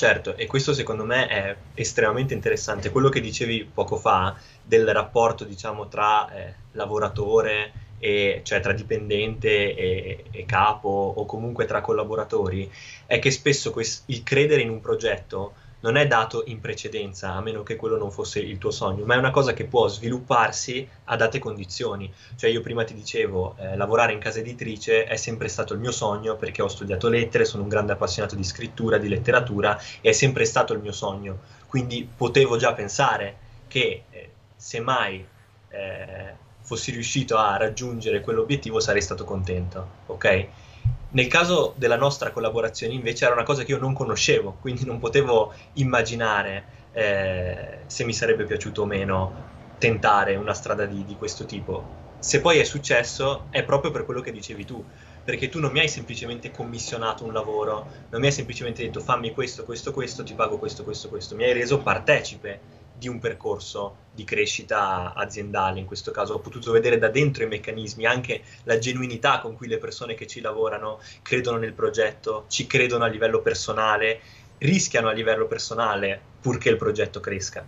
[0.00, 2.88] Certo, e questo secondo me è estremamente interessante.
[2.88, 4.34] Quello che dicevi poco fa
[4.70, 11.64] del rapporto, diciamo, tra eh, lavoratore, e, cioè tra dipendente e, e, capo o comunque
[11.64, 12.70] tra collaboratori,
[13.04, 17.40] è che spesso quest- il credere in un progetto non è dato in precedenza, a
[17.40, 20.86] meno che quello non fosse il tuo sogno, ma è una cosa che può svilupparsi
[21.04, 22.12] a date condizioni.
[22.36, 25.90] Cioè io prima ti dicevo, eh, lavorare in casa editrice è sempre stato il mio
[25.90, 30.12] sogno perché ho studiato lettere, sono un grande appassionato di scrittura, di letteratura e è
[30.12, 31.40] sempre stato il mio sogno.
[31.66, 34.02] Quindi potevo già pensare che
[34.60, 35.26] se mai
[35.70, 40.46] eh, fossi riuscito a raggiungere quell'obiettivo sarei stato contento, ok?
[41.12, 44.98] Nel caso della nostra collaborazione invece era una cosa che io non conoscevo, quindi non
[44.98, 51.46] potevo immaginare eh, se mi sarebbe piaciuto o meno tentare una strada di, di questo
[51.46, 51.98] tipo.
[52.18, 54.84] Se poi è successo è proprio per quello che dicevi tu,
[55.24, 59.32] perché tu non mi hai semplicemente commissionato un lavoro, non mi hai semplicemente detto fammi
[59.32, 63.96] questo, questo, questo, ti pago questo, questo, questo, mi hai reso partecipe di un percorso
[64.20, 68.78] di crescita aziendale, in questo caso ho potuto vedere da dentro i meccanismi, anche la
[68.78, 73.40] genuinità con cui le persone che ci lavorano credono nel progetto, ci credono a livello
[73.40, 74.20] personale,
[74.58, 77.66] rischiano a livello personale purché il progetto cresca.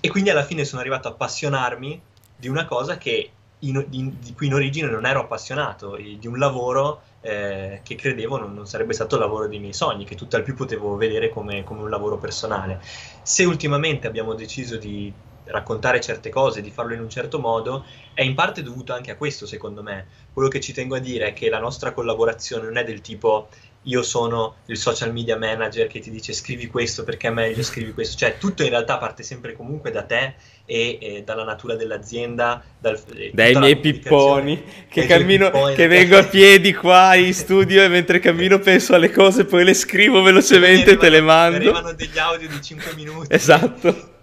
[0.00, 2.00] E quindi alla fine sono arrivato a appassionarmi
[2.36, 6.38] di una cosa che in, di, di, cui in origine non ero appassionato, di un
[6.38, 10.44] lavoro eh, che credevo non, non, sarebbe stato il lavoro dei miei sogni, che tutt'al
[10.44, 12.80] più potevo vedere come, come un lavoro personale.
[13.22, 15.12] Se ultimamente abbiamo deciso di
[15.48, 17.84] raccontare certe cose, di farlo in un certo modo,
[18.14, 20.06] è in parte dovuto anche a questo, secondo me.
[20.32, 23.48] Quello che ci tengo a dire è che la nostra collaborazione non è del tipo
[23.88, 27.92] io sono il social media manager che ti dice scrivi questo perché è meglio, scrivi
[27.92, 30.34] questo, cioè tutto in realtà parte sempre comunque da te
[30.66, 33.00] e, e dalla natura dell'azienda, dal,
[33.32, 38.18] dai miei pipponi che, cammino, pipponi, che vengo a piedi qua in studio e mentre
[38.18, 41.56] cammino penso alle cose, poi le scrivo velocemente e te le mando.
[41.56, 43.32] Arrivano degli audio di 5 minuti.
[43.32, 44.16] Esatto.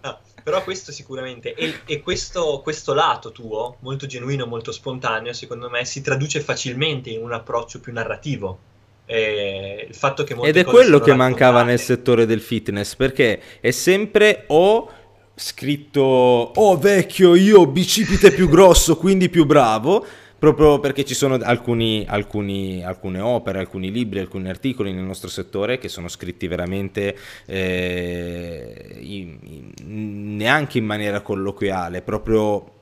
[0.46, 5.86] Però questo sicuramente, e, e questo, questo, lato tuo, molto genuino, molto spontaneo, secondo me
[5.86, 8.60] si traduce facilmente in un approccio più narrativo.
[9.08, 13.72] Eh, il fatto che Ed è quello che mancava nel settore del fitness, perché è
[13.72, 14.88] sempre o
[15.34, 20.06] scritto oh vecchio io bicipite più grosso quindi più bravo
[20.54, 25.78] proprio perché ci sono alcuni, alcuni, alcune opere, alcuni libri, alcuni articoli nel nostro settore
[25.78, 32.75] che sono scritti veramente eh, in, in, neanche in maniera colloquiale, proprio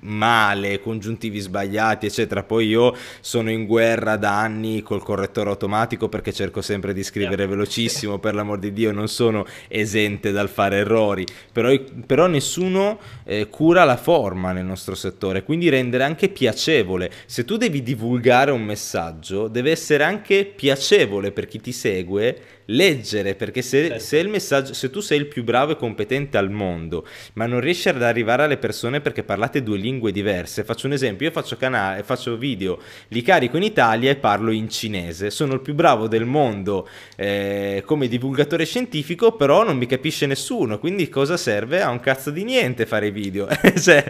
[0.00, 2.42] male, congiuntivi sbagliati, eccetera.
[2.42, 7.42] Poi io sono in guerra da anni col correttore automatico perché cerco sempre di scrivere
[7.42, 7.50] yeah.
[7.50, 11.74] velocissimo, per l'amor di Dio, non sono esente dal fare errori, però,
[12.06, 17.10] però nessuno eh, cura la forma nel nostro settore, quindi rendere anche piacevole.
[17.26, 23.34] Se tu devi divulgare un messaggio, deve essere anche piacevole per chi ti segue leggere,
[23.34, 23.98] perché se, certo.
[24.02, 27.60] se, il messaggio, se tu sei il più bravo e competente al mondo, ma non
[27.60, 31.56] riesci ad arrivare alle persone perché parlate due lingue diverse, faccio un esempio, io faccio,
[31.56, 32.78] canale, faccio video,
[33.08, 37.82] li carico in Italia e parlo in cinese, sono il più bravo del mondo eh,
[37.86, 41.80] come divulgatore scientifico, però non mi capisce nessuno, quindi cosa serve?
[41.80, 43.48] A un cazzo di niente fare video.
[43.78, 44.04] cioè,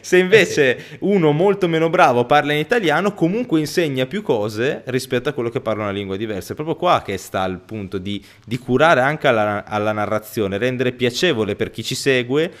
[0.00, 5.32] se invece uno molto meno bravo parla in italiano, comunque insegna più cose rispetto a
[5.32, 6.52] quello che parla una lingua diversa.
[6.52, 10.58] È proprio qua che sta il punto appunto di, di curare anche alla, alla narrazione,
[10.58, 12.52] rendere piacevole per chi ci segue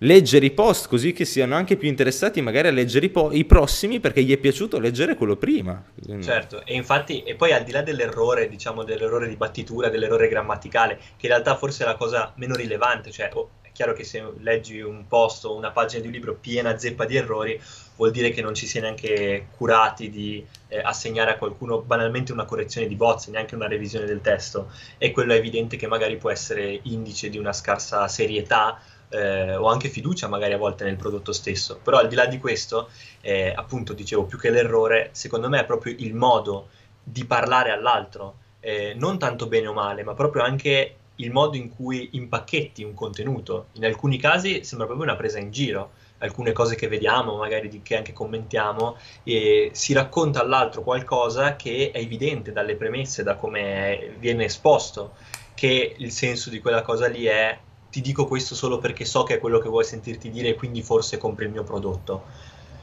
[0.00, 3.46] leggere i post così che siano anche più interessati magari a leggere i, po- i,
[3.46, 5.82] prossimi perché gli è piaciuto leggere quello prima.
[6.20, 10.96] Certo, e infatti, e poi al di là dell'errore, diciamo dell'errore di battitura, dell'errore grammaticale,
[11.16, 14.22] che in realtà forse è la cosa meno rilevante, cioè oh, è chiaro che se
[14.40, 17.58] leggi un post o una pagina di un libro piena zeppa di errori,
[17.96, 22.32] vuol dire che non ci si è neanche curati di eh, assegnare a qualcuno banalmente
[22.32, 26.16] una correzione di bozze, neanche una revisione del testo, e quello è evidente che magari
[26.16, 30.96] può essere indice di una scarsa serietà eh, o anche fiducia magari a volte nel
[30.96, 31.78] prodotto stesso.
[31.82, 35.64] Però al di là di questo, eh, appunto dicevo, più che l'errore, secondo me è
[35.64, 36.68] proprio il modo
[37.02, 41.74] di parlare all'altro, eh, non tanto bene o male, ma proprio anche il modo in
[41.74, 43.68] cui impacchetti un contenuto.
[43.72, 47.82] In alcuni casi sembra proprio una presa in giro alcune cose che vediamo, magari di,
[47.82, 54.14] che anche commentiamo, e si racconta all'altro qualcosa che è evidente dalle premesse, da come
[54.18, 55.12] viene esposto,
[55.54, 57.58] che il senso di quella cosa lì è
[57.90, 60.82] ti dico questo solo perché so che è quello che vuoi sentirti dire e quindi
[60.82, 62.24] forse compri il mio prodotto.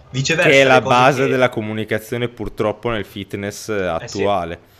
[0.09, 1.29] Viceversa, che è la base che...
[1.29, 4.53] della comunicazione purtroppo nel fitness attuale.
[4.53, 4.72] Eh sì.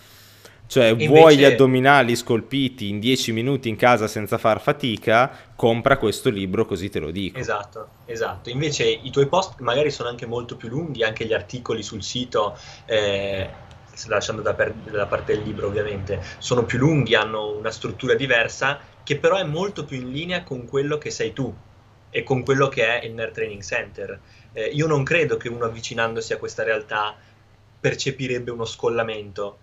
[0.65, 1.10] Cioè, Invece...
[1.10, 6.65] vuoi gli addominali scolpiti in 10 minuti in casa senza far fatica, compra questo libro
[6.65, 7.38] così te lo dico.
[7.38, 8.49] Esatto, esatto.
[8.49, 12.58] Invece i tuoi post magari sono anche molto più lunghi, anche gli articoli sul sito.
[12.86, 13.49] Eh,
[14.08, 18.80] lasciando da, per, da parte del libro ovviamente, sono più lunghi, hanno una struttura diversa,
[19.04, 21.54] che però è molto più in linea con quello che sei tu
[22.10, 24.19] e con quello che è il Nerd Training Center.
[24.54, 27.15] Eh, io non credo che uno avvicinandosi a questa realtà
[27.80, 29.58] percepirebbe uno scollamento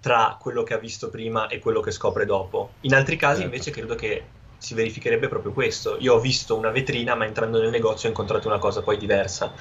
[0.00, 2.72] tra quello che ha visto prima e quello che scopre dopo.
[2.80, 3.52] In altri casi certo.
[3.52, 4.24] invece credo che
[4.56, 5.96] si verificherebbe proprio questo.
[5.98, 9.52] Io ho visto una vetrina, ma entrando nel negozio ho incontrato una cosa poi diversa.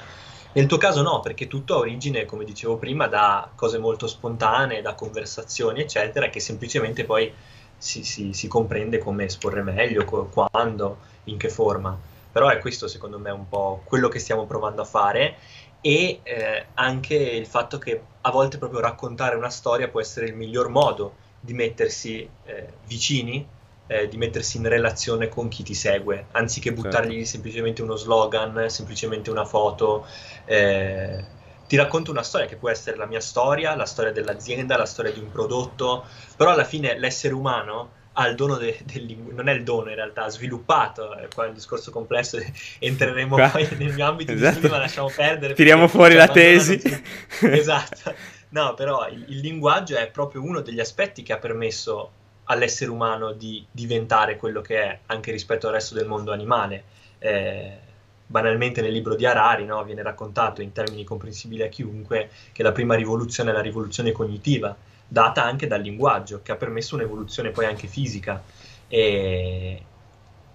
[0.52, 4.82] Nel tuo caso no, perché tutto ha origine, come dicevo prima, da cose molto spontanee,
[4.82, 7.32] da conversazioni, eccetera, che semplicemente poi
[7.78, 11.97] si, si, si comprende come esporre meglio, quando, in che forma.
[12.32, 15.38] Però è questo secondo me un po' quello che stiamo provando a fare
[15.82, 20.36] e eh, anche il fatto che a volte proprio raccontare una storia può essere il
[20.36, 23.47] miglior modo di mettersi eh, vicini
[23.89, 27.25] eh, di mettersi in relazione con chi ti segue, anziché buttargli certo.
[27.25, 30.05] semplicemente uno slogan, semplicemente una foto.
[30.45, 34.86] Eh, ti racconto una storia che può essere la mia storia, la storia dell'azienda, la
[34.86, 36.05] storia di un prodotto,
[36.36, 39.89] però alla fine l'essere umano ha il dono del de, de, non è il dono
[39.89, 42.38] in realtà, ha sviluppato, qua è un discorso complesso,
[42.79, 43.49] entreremo qua.
[43.49, 44.49] poi nel mio ambito esatto.
[44.49, 45.53] di studio, ma lasciamo perdere.
[45.53, 46.79] Tiriamo fuori la tesi.
[47.41, 48.13] esatto.
[48.49, 52.12] No, però il, il linguaggio è proprio uno degli aspetti che ha permesso
[52.45, 56.84] all'essere umano di diventare quello che è anche rispetto al resto del mondo animale.
[57.19, 57.77] Eh,
[58.25, 62.71] banalmente nel libro di Harari no, viene raccontato in termini comprensibili a chiunque che la
[62.71, 64.75] prima rivoluzione è la rivoluzione cognitiva,
[65.09, 68.41] data anche dal linguaggio, che ha permesso un'evoluzione poi anche fisica.
[68.87, 69.83] E,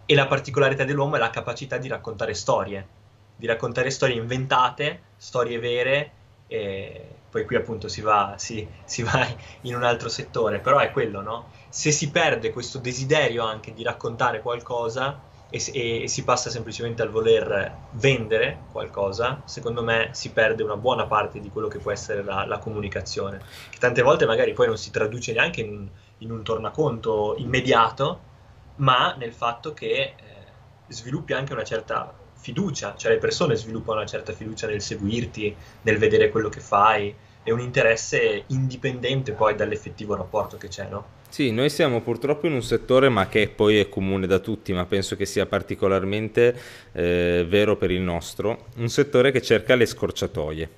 [0.07, 2.87] e la particolarità dell'uomo è la capacità di raccontare storie,
[3.37, 6.11] di raccontare storie inventate, storie vere.
[6.47, 9.27] E poi qui appunto si va, si, si va
[9.63, 11.49] in un altro settore, però è quello, no?
[11.75, 15.21] se si perde questo desiderio anche di raccontare qualcosa
[15.55, 20.77] e, e, e, si passa semplicemente al voler vendere qualcosa, secondo me si perde una
[20.77, 23.41] buona parte di quello che può essere la, la comunicazione,
[23.71, 25.89] che tante volte magari poi non si traduce neanche in,
[26.19, 28.33] in un tornaconto immediato,
[28.77, 30.15] ma nel fatto che eh,
[30.89, 35.99] sviluppi anche una certa fiducia, cioè le persone sviluppano una certa fiducia nel seguirti, nel
[35.99, 37.15] vedere quello che fai
[37.45, 41.23] e un interesse indipendente poi dall'effettivo rapporto che c'è, no?
[41.35, 44.87] Sì, noi siamo purtroppo in un settore, ma che poi è comune da tutti, ma
[44.87, 46.57] penso che sia particolarmente
[46.93, 50.69] eh, vero per il nostro, un settore che cerca le scorciatoie.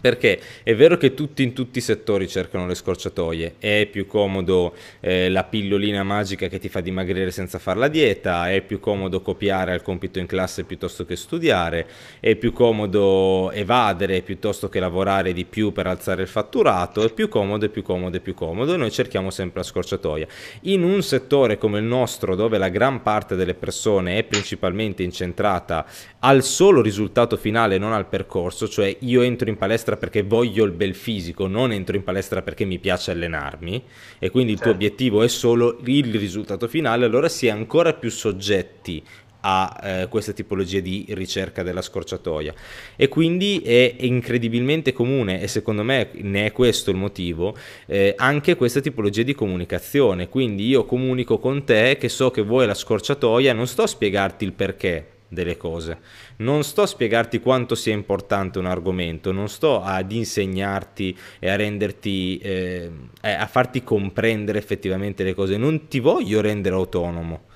[0.00, 4.74] Perché è vero che tutti in tutti i settori cercano le scorciatoie, è più comodo
[5.00, 9.20] eh, la pillolina magica che ti fa dimagrire senza fare la dieta, è più comodo
[9.20, 11.86] copiare al compito in classe piuttosto che studiare,
[12.20, 17.28] è più comodo evadere piuttosto che lavorare di più per alzare il fatturato, è più
[17.28, 20.26] comodo, è più comodo, è più comodo e noi cerchiamo sempre la scorciatoia.
[20.62, 25.86] In un settore come il nostro dove la gran parte delle persone è principalmente incentrata
[26.20, 30.72] al solo risultato finale, non al percorso, cioè io entro in palestra perché voglio il
[30.72, 33.82] bel fisico, non entro in palestra perché mi piace allenarmi
[34.18, 34.72] e quindi il certo.
[34.72, 39.02] tuo obiettivo è solo il risultato finale, allora si è ancora più soggetti
[39.40, 42.54] a eh, questa tipologia di ricerca della scorciatoia
[42.96, 48.56] e quindi è incredibilmente comune e secondo me ne è questo il motivo eh, anche
[48.56, 53.52] questa tipologia di comunicazione quindi io comunico con te che so che vuoi la scorciatoia
[53.52, 55.98] non sto a spiegarti il perché delle cose.
[56.36, 61.56] Non sto a spiegarti quanto sia importante un argomento, non sto ad insegnarti e a
[61.56, 62.90] renderti, eh,
[63.22, 67.48] a farti comprendere effettivamente le cose, non ti voglio rendere autonomo.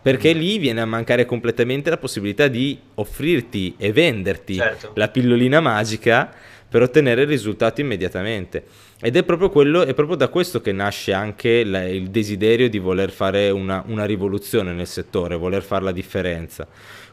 [0.00, 4.92] Perché lì viene a mancare completamente la possibilità di offrirti e venderti certo.
[4.94, 6.32] la pillolina magica
[6.68, 8.64] per ottenere il risultato immediatamente.
[9.00, 12.78] Ed è proprio, quello, è proprio da questo che nasce anche la, il desiderio di
[12.78, 16.66] voler fare una, una rivoluzione nel settore, voler fare la differenza.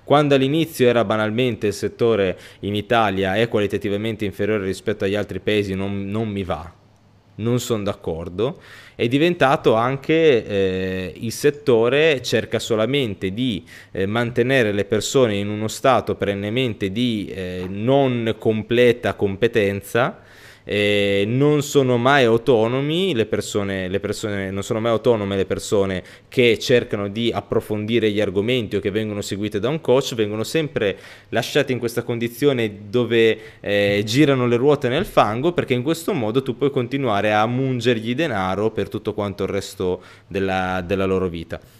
[0.03, 5.73] Quando all'inizio era banalmente il settore in Italia è qualitativamente inferiore rispetto agli altri paesi,
[5.73, 6.71] non, non mi va,
[7.35, 8.61] non sono d'accordo,
[8.95, 15.67] è diventato anche eh, il settore cerca solamente di eh, mantenere le persone in uno
[15.67, 20.23] stato perennemente di eh, non completa competenza
[20.65, 26.03] eh, non sono mai autonomi le persone, le persone, non sono mai autonome le persone
[26.27, 30.97] che cercano di approfondire gli argomenti o che vengono seguite da un coach, vengono sempre
[31.29, 36.41] lasciate in questa condizione dove eh, girano le ruote nel fango perché in questo modo
[36.43, 41.74] tu puoi continuare a mungergli denaro per tutto quanto il resto della, della loro vita.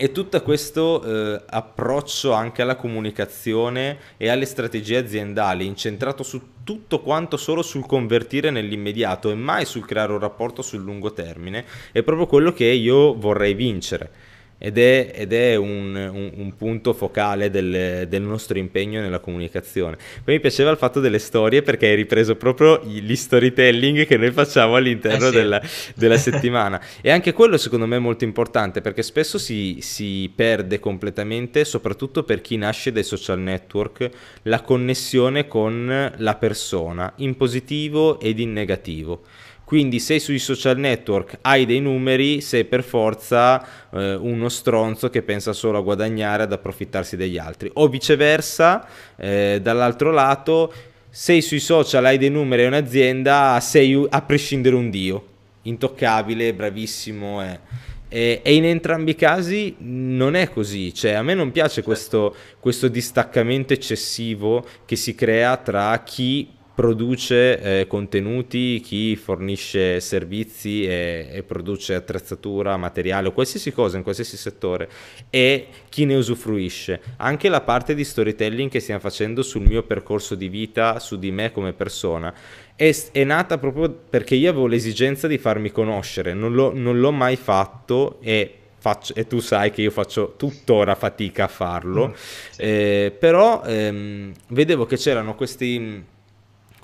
[0.00, 7.00] E tutto questo eh, approccio anche alla comunicazione e alle strategie aziendali, incentrato su tutto
[7.00, 12.04] quanto solo sul convertire nell'immediato e mai sul creare un rapporto sul lungo termine, è
[12.04, 14.27] proprio quello che io vorrei vincere.
[14.58, 19.96] Ed è, ed è un, un, un, punto focale del, del, nostro impegno nella comunicazione.
[20.24, 24.32] Poi mi piaceva il fatto delle storie perché hai ripreso proprio gli storytelling che noi
[24.32, 25.36] facciamo all'interno eh sì.
[25.36, 25.62] della,
[25.94, 30.80] della, settimana e anche quello secondo me è molto importante perché spesso si, si perde
[30.80, 34.10] completamente, soprattutto per chi nasce dai social network,
[34.42, 39.22] la connessione con la persona in positivo ed in negativo.
[39.68, 45.20] Quindi se sui social network hai dei numeri, sei per forza eh, uno stronzo che
[45.20, 47.70] pensa solo a guadagnare, ad approfittarsi degli altri.
[47.74, 50.72] O viceversa, eh, dall'altro lato,
[51.10, 55.26] se sui social hai dei numeri e un'azienda, sei a prescindere un dio,
[55.64, 57.44] intoccabile, bravissimo.
[57.44, 57.60] Eh.
[58.08, 62.88] E, in entrambi i casi non è così, cioè a me non piace questo, questo
[62.88, 71.42] distaccamento eccessivo che si crea tra chi produce eh, contenuti, chi fornisce servizi e, e,
[71.42, 74.88] produce attrezzatura, materiale o qualsiasi cosa in qualsiasi settore
[75.28, 77.00] e chi ne usufruisce.
[77.16, 81.32] Anche la parte di storytelling che stiamo facendo sul mio percorso di vita, su di
[81.32, 82.32] me come persona,
[82.76, 87.10] è, è nata proprio perché io avevo l'esigenza di farmi conoscere, non l'ho, non l'ho
[87.10, 92.12] mai fatto e Faccio, e tu sai che io faccio tuttora fatica a farlo, mm,
[92.50, 92.62] sì.
[92.62, 96.04] eh, però ehm, vedevo che c'erano questi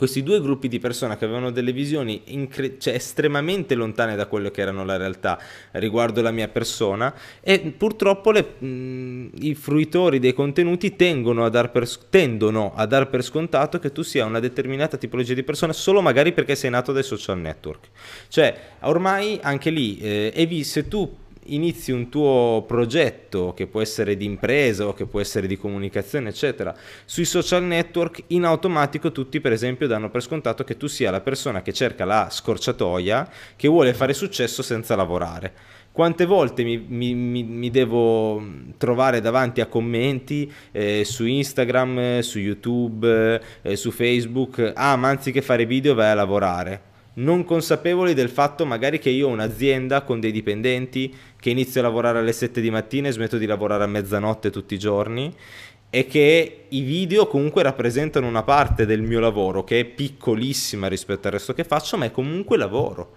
[0.04, 4.50] questi due gruppi di persone che avevano delle visioni incre- cioè estremamente lontane da quello
[4.50, 5.40] che erano la realtà
[5.72, 10.94] riguardo la mia persona e purtroppo le, mh, i fruitori dei contenuti
[11.44, 15.42] a dar per, tendono a dar per scontato che tu sia una determinata tipologia di
[15.42, 17.88] persona solo magari perché sei nato dai social network.
[18.28, 20.32] Cioè ormai anche lì, eh,
[20.64, 25.46] se tu inizi un tuo progetto che può essere di impresa o che può essere
[25.46, 26.74] di comunicazione, eccetera,
[27.04, 31.20] sui social network, in automatico tutti, per esempio, danno per scontato che tu sia la
[31.20, 35.52] persona che cerca la scorciatoia, che vuole fare successo senza lavorare.
[35.92, 38.42] Quante volte mi, mi, mi devo
[38.78, 45.40] trovare davanti a commenti eh, su Instagram, su YouTube, eh, su Facebook, ah, ma anziché
[45.40, 50.20] fare video vai a lavorare non consapevoli del fatto magari che io ho un'azienda con
[50.20, 51.14] dei dipendenti
[51.44, 54.72] che inizio a lavorare alle 7 di mattina e smetto di lavorare a mezzanotte tutti
[54.72, 55.30] i giorni
[55.90, 61.26] e che i video comunque rappresentano una parte del mio lavoro che è piccolissima rispetto
[61.26, 63.12] al resto che faccio, ma è comunque lavoro.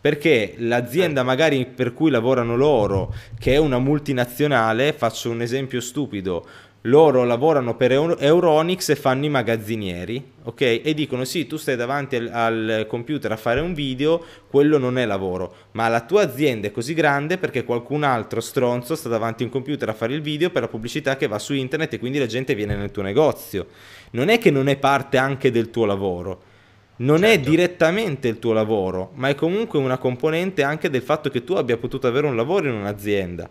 [0.00, 6.44] Perché l'azienda magari per cui lavorano loro, che è una multinazionale, faccio un esempio stupido,
[6.82, 10.60] loro lavorano per Euronics e fanno i magazzinieri, ok?
[10.82, 14.98] E dicono sì, tu stai davanti al, al, computer a fare un video, quello non
[14.98, 19.42] è lavoro, ma la tua azienda è così grande perché qualcun altro stronzo sta davanti
[19.42, 21.98] a un computer a fare il video per la pubblicità che va su internet e
[22.00, 23.66] quindi la gente viene nel tuo negozio.
[24.10, 26.50] Non è che non è parte anche del tuo lavoro.
[26.94, 27.34] Non certo.
[27.34, 31.54] è direttamente il tuo lavoro, ma è comunque una componente anche del fatto che tu
[31.54, 33.48] abbia potuto avere un lavoro in un'azienda.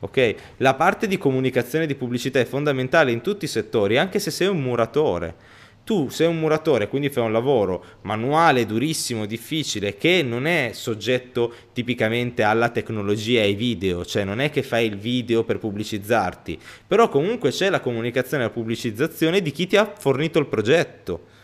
[0.00, 0.34] Ok?
[0.58, 4.30] La parte di comunicazione e di pubblicità è fondamentale in tutti i settori, anche se
[4.30, 5.56] sei un muratore.
[5.84, 11.50] Tu sei un muratore, quindi fai un lavoro manuale, durissimo, difficile, che non è soggetto
[11.72, 16.58] tipicamente alla tecnologia e ai video, cioè non è che fai il video per pubblicizzarti,
[16.86, 21.36] però comunque c'è la comunicazione e la pubblicizzazione di chi ti ha fornito il progetto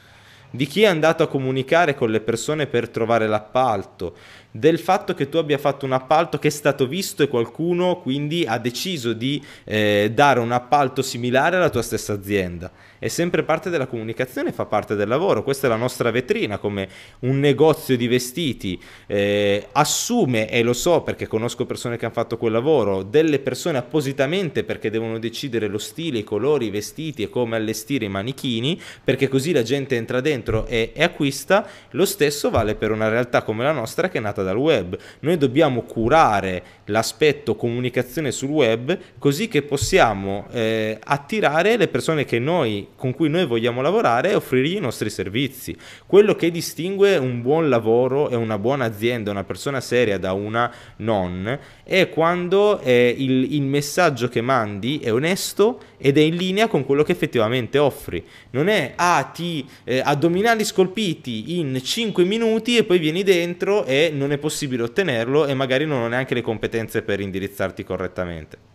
[0.54, 4.14] di chi è andato a comunicare con le persone per trovare l'appalto,
[4.56, 8.44] del fatto che tu abbia fatto un appalto che è stato visto e qualcuno quindi
[8.46, 12.70] ha deciso di eh, dare un appalto similare alla tua stessa azienda
[13.04, 15.42] è sempre parte della comunicazione, fa parte del lavoro.
[15.42, 16.88] Questa è la nostra vetrina, come
[17.20, 22.38] un negozio di vestiti eh, assume, e lo so perché conosco persone che hanno fatto
[22.38, 27.28] quel lavoro, delle persone appositamente perché devono decidere lo stile, i colori, i vestiti e
[27.28, 31.68] come allestire i manichini, perché così la gente entra dentro e, e acquista.
[31.90, 34.96] Lo stesso vale per una realtà come la nostra che è nata dal web.
[35.20, 42.88] Noi dobbiamo curare l'aspetto comunicazione sul web così che possiamo eh, attirare le persone noi
[42.96, 45.76] con cui noi vogliamo lavorare e offrirgli i nostri servizi.
[46.06, 50.72] Quello che distingue un buon lavoro e una buona azienda, una persona seria da una
[50.96, 56.68] non, è quando eh, il, il messaggio che mandi è onesto ed è in linea
[56.68, 58.22] con quello che effettivamente offri.
[58.50, 64.10] Non è, ah, ti eh, addominali scolpiti in 5 minuti e poi vieni dentro e
[64.12, 68.72] non è possibile ottenerlo e magari non ho neanche le competenze per indirizzarti correttamente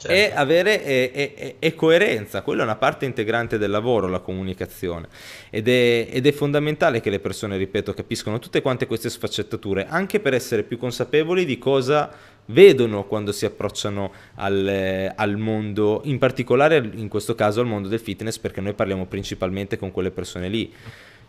[0.00, 0.08] certo.
[0.08, 2.42] e avere e, e, e, coerenza.
[2.42, 5.08] Quella è una parte integrante del lavoro, la comunicazione.
[5.50, 10.20] Ed è, ed è, fondamentale che le persone, ripeto, capiscono tutte quante queste sfaccettature, anche
[10.20, 12.10] per essere più consapevoli di cosa
[12.46, 18.00] vedono quando si approcciano al, al, mondo, in particolare in questo caso al mondo del
[18.00, 20.72] fitness, perché noi parliamo principalmente con quelle persone lì.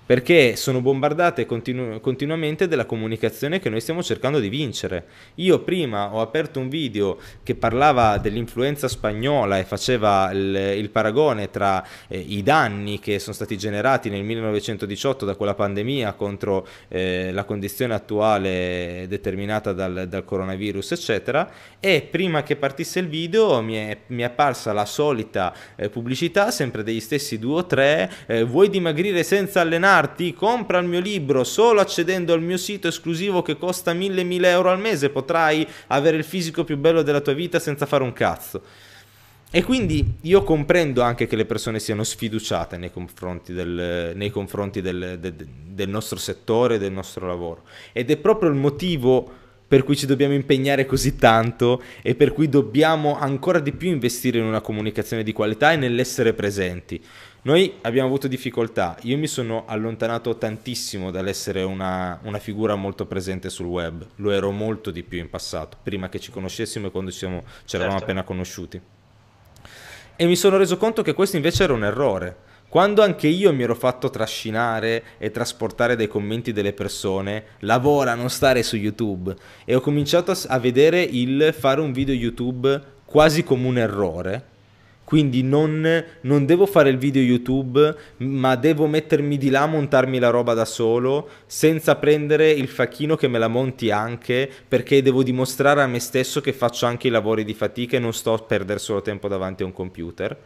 [0.05, 5.05] Perché sono bombardate continu- continuamente della comunicazione che noi stiamo cercando di vincere.
[5.35, 11.49] Io prima ho aperto un video che parlava dell'influenza spagnola e faceva il, il paragone
[11.49, 17.31] tra eh, i danni che sono stati generati nel 1918 da quella pandemia contro eh,
[17.31, 21.49] la condizione attuale determinata dal, dal, coronavirus, eccetera,
[21.79, 26.51] e prima che partisse il video mi è, mi è apparsa la solita eh, pubblicità,
[26.51, 29.99] sempre degli stessi due o tre, eh, vuoi dimagrire senza allenare?
[30.01, 34.69] Allenarti, compra il mio libro solo accedendo al mio sito esclusivo che costa 1000-1000 euro
[34.69, 38.61] al mese, potrai avere il fisico più bello della tua vita senza fare un cazzo.
[39.53, 44.81] E quindi io comprendo anche che le persone siano sfiduciate nei confronti del, nei confronti
[44.81, 47.63] del, del, del nostro settore, del nostro lavoro.
[47.91, 49.39] Ed è proprio il motivo
[49.71, 54.37] per cui ci dobbiamo impegnare così tanto e per cui dobbiamo ancora di più investire
[54.37, 57.01] in una comunicazione di qualità e nell'essere presenti.
[57.43, 63.49] Noi abbiamo avuto difficoltà, io mi sono allontanato tantissimo dall'essere una, una, figura molto presente
[63.49, 67.09] sul web, lo ero molto di più in passato, prima che ci conoscessimo e quando
[67.09, 68.03] ci, siamo, ci eravamo certo.
[68.03, 68.79] appena conosciuti.
[70.15, 72.37] E mi sono reso conto che questo invece era un errore.
[72.69, 78.29] Quando anche io mi ero fatto trascinare e trasportare dai commenti delle persone, lavora, non
[78.29, 79.35] stare su YouTube,
[79.65, 84.50] e ho cominciato a vedere il fare un video YouTube quasi come un errore,
[85.11, 90.29] quindi non, non, devo fare il video YouTube, ma devo mettermi di là, montarmi la
[90.29, 95.81] roba da solo, senza prendere il facchino che me la monti anche, perché devo dimostrare
[95.81, 98.79] a me stesso che faccio anche i lavori di fatica e non sto a perdere
[98.79, 100.37] solo tempo davanti a un computer.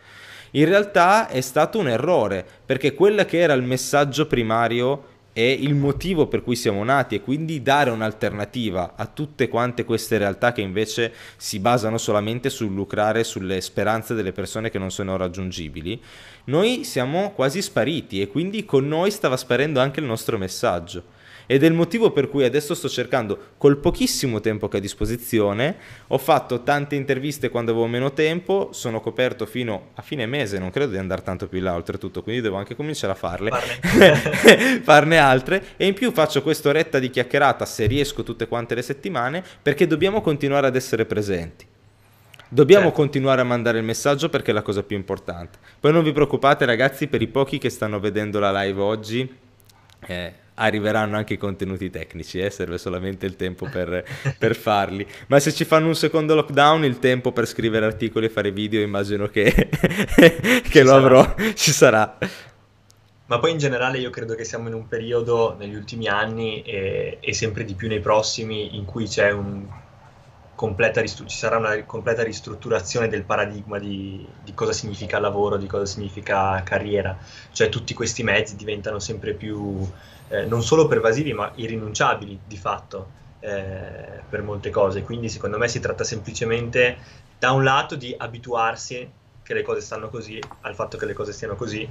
[0.53, 5.75] In realtà è stato un errore, perché quello che era il messaggio primario è il
[5.75, 10.61] motivo per cui siamo nati e quindi dare un'alternativa a tutte quante queste realtà che
[10.61, 16.01] invece si basano solamente sul lucrare sulle speranze delle persone che non sono raggiungibili,
[16.45, 21.03] noi siamo quasi spariti e quindi con noi stava sparendo anche il nostro messaggio
[21.45, 24.81] ed è il motivo per cui adesso sto cercando, col pochissimo tempo che ho a
[24.81, 25.75] disposizione,
[26.07, 30.71] ho fatto tante interviste quando avevo meno tempo, sono coperto fino a fine mese, non
[30.71, 35.17] credo di andare tanto più là oltretutto, quindi devo anche cominciare a farle, farne, farne
[35.17, 39.87] altre e in più faccio quest'oretta di chiacchierata se riesco tutte quante le settimane perché
[39.87, 41.73] dobbiamo continuare ad essere presenti.
[42.47, 42.99] Dobbiamo certo.
[42.99, 45.57] continuare a mandare il messaggio perché è la cosa più importante.
[45.79, 49.37] Poi non vi preoccupate ragazzi per i pochi che stanno vedendo la live oggi.
[50.07, 52.49] Eh, arriveranno anche i contenuti tecnici, eh?
[52.49, 54.03] serve solamente il tempo per,
[54.37, 55.05] per, farli.
[55.27, 58.81] Ma se ci fanno un secondo lockdown, il tempo per scrivere articoli e fare video,
[58.81, 59.51] immagino che,
[60.69, 60.95] che lo sarà.
[60.95, 62.17] avrò, ci sarà.
[63.27, 67.17] Ma poi in generale io credo che siamo in un periodo negli ultimi anni e,
[67.19, 69.65] e sempre di più nei prossimi in cui c'è un
[70.57, 75.85] Ristru- ci sarà una completa ristrutturazione del paradigma di, di, cosa significa lavoro, di cosa
[75.85, 77.17] significa carriera,
[77.51, 79.85] cioè tutti questi mezzi diventano sempre più
[80.27, 85.67] eh, non solo pervasivi ma irrinunciabili di fatto eh, per molte cose, quindi secondo me
[85.67, 86.97] si tratta semplicemente
[87.37, 89.07] da un lato di abituarsi
[89.43, 91.87] che le cose stanno così, al fatto che le cose stiano così,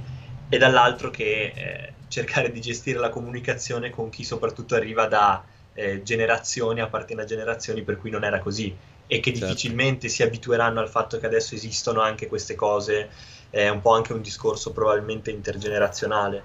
[0.49, 6.03] e dall'altro che eh, cercare di gestire la comunicazione con chi soprattutto arriva da eh,
[6.03, 8.75] generazioni, appartiene a generazioni per cui non era così
[9.07, 9.45] e che certo.
[9.45, 13.09] difficilmente si abitueranno al fatto che adesso esistono anche queste cose,
[13.49, 16.43] è un po' anche un discorso probabilmente intergenerazionale.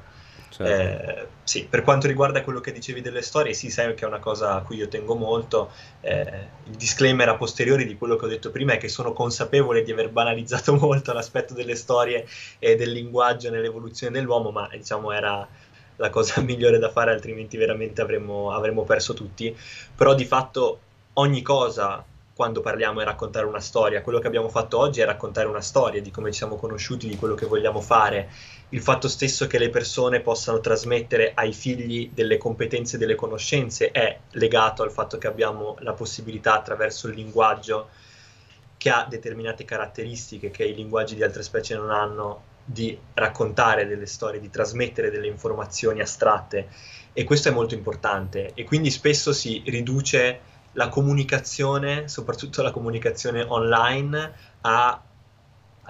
[0.51, 0.65] Certo.
[0.65, 4.19] Eh, sì, per quanto riguarda quello che dicevi delle storie, sì, sai che è una
[4.19, 5.71] cosa a cui io tengo molto.
[6.01, 9.83] Eh, il disclaimer a posteriori di quello che ho detto prima è che sono consapevole
[9.83, 12.27] di aver banalizzato molto l'aspetto delle storie
[12.59, 15.47] e del linguaggio nell'evoluzione dell'uomo, ma diciamo era
[15.97, 19.57] la cosa migliore da fare, altrimenti veramente avremmo, avremmo perso tutti.
[19.95, 20.81] Però di fatto
[21.15, 24.01] ogni cosa quando parliamo è raccontare una storia.
[24.01, 27.17] Quello che abbiamo fatto oggi è raccontare una storia di come ci siamo conosciuti, di
[27.17, 28.31] quello che vogliamo fare.
[28.73, 33.91] Il fatto stesso che le persone possano trasmettere ai figli delle competenze e delle conoscenze
[33.91, 37.89] è legato al fatto che abbiamo la possibilità attraverso il linguaggio
[38.77, 44.07] che ha determinate caratteristiche che i linguaggi di altre specie non hanno di raccontare delle
[44.07, 46.69] storie, di trasmettere delle informazioni astratte.
[47.13, 48.53] E questo è molto importante.
[48.55, 50.41] E quindi spesso si riduce
[50.75, 55.03] la comunicazione, soprattutto la comunicazione online, a,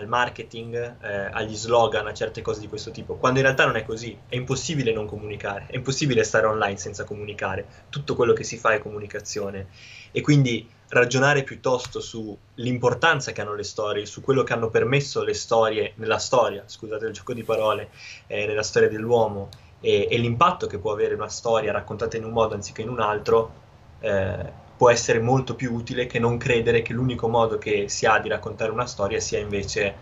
[0.01, 3.77] al marketing, eh, agli slogan, a certe cose di questo tipo, quando in realtà non
[3.77, 8.45] è così, è impossibile non comunicare, è impossibile stare online senza comunicare, tutto quello che
[8.45, 9.69] si fa è comunicazione.
[10.11, 15.35] E quindi ragionare piuttosto sull'importanza che hanno le storie, su quello che hanno permesso le
[15.35, 17.91] storie nella storia, scusate il gioco di parole,
[18.27, 19.49] eh, nella storia dell'uomo
[19.81, 23.01] e, e, l'impatto che può avere una storia raccontata in un modo anziché in un
[23.01, 23.53] altro,
[24.01, 28.19] eh, può essere molto più utile che non credere che l'unico modo che si ha
[28.19, 29.95] di raccontare una storia sia invece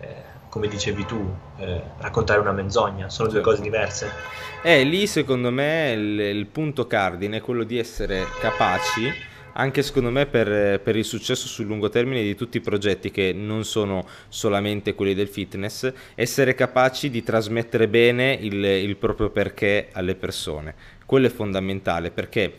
[0.00, 0.14] eh,
[0.48, 4.10] come dicevi tu, eh, raccontare una menzogna, sono due cose diverse.
[4.62, 9.12] Eh, lì secondo me il, il punto cardine è quello di essere capaci
[9.52, 13.32] anche secondo me per, per, il successo sul lungo termine di tutti i progetti che
[13.34, 19.88] non sono solamente quelli del fitness, essere capaci di trasmettere bene il, il proprio perché
[19.92, 20.74] alle persone.
[21.06, 22.54] Quello è fondamentale perché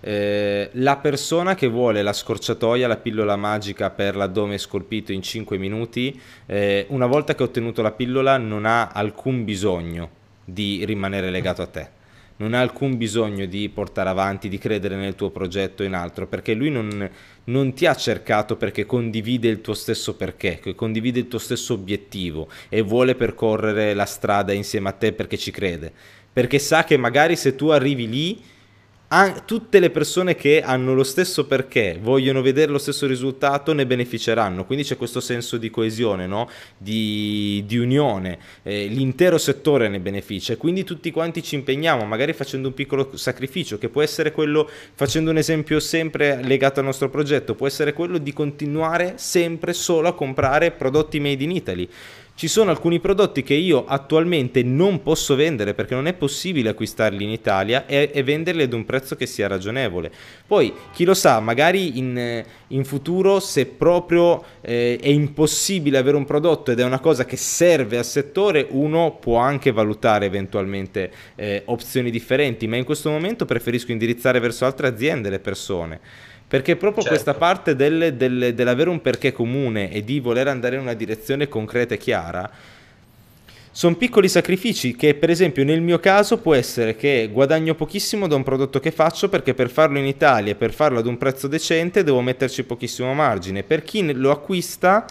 [0.00, 5.58] eh, la persona che vuole la scorciatoia, la pillola magica per l'addome scolpito in 5
[5.58, 11.30] minuti, eh, una volta che ha ottenuto la pillola non ha alcun bisogno di rimanere
[11.30, 11.94] legato a te.
[12.38, 16.52] Non ha alcun bisogno di portare avanti, di credere nel tuo progetto in altro, perché
[16.52, 17.10] lui non,
[17.44, 22.48] non, ti ha cercato perché condivide il tuo stesso perché, condivide il tuo stesso obiettivo
[22.68, 25.90] e vuole percorrere la strada insieme a te perché ci crede,
[26.30, 28.42] perché sa che magari se tu arrivi lì
[29.44, 34.64] tutte le persone che hanno lo stesso perché, vogliono vedere lo stesso risultato, ne beneficeranno.
[34.64, 36.48] Quindi c'è questo senso di coesione, no?
[36.76, 38.38] di, di, unione.
[38.62, 43.16] Eh, l'intero settore ne beneficia e quindi tutti quanti ci impegniamo, magari facendo un piccolo
[43.16, 47.92] sacrificio, che può essere quello, facendo un esempio sempre legato al nostro progetto, può essere
[47.92, 51.88] quello di continuare sempre solo a comprare prodotti made in Italy
[52.36, 57.24] ci sono alcuni prodotti che io attualmente non posso vendere perché non è possibile acquistarli
[57.24, 60.12] in Italia e, e venderli ad un prezzo che sia ragionevole.
[60.46, 66.26] Poi, chi lo sa, magari in, in futuro se proprio eh, è impossibile avere un
[66.26, 71.62] prodotto ed è una cosa che serve al settore, uno può anche valutare eventualmente eh,
[71.64, 76.00] opzioni differenti, ma in questo momento preferisco indirizzare verso altre aziende le persone.
[76.48, 77.18] Perché proprio certo.
[77.18, 81.48] questa parte del, del, dell'avere un perché comune e di voler andare in una direzione
[81.48, 82.50] concreta e chiara
[83.76, 88.34] sono piccoli sacrifici che per esempio nel mio caso può essere che guadagno pochissimo da
[88.34, 91.46] un prodotto che faccio perché per farlo in Italia e per farlo ad un prezzo
[91.46, 93.64] decente devo metterci pochissimo margine.
[93.64, 95.04] Per chi lo acquista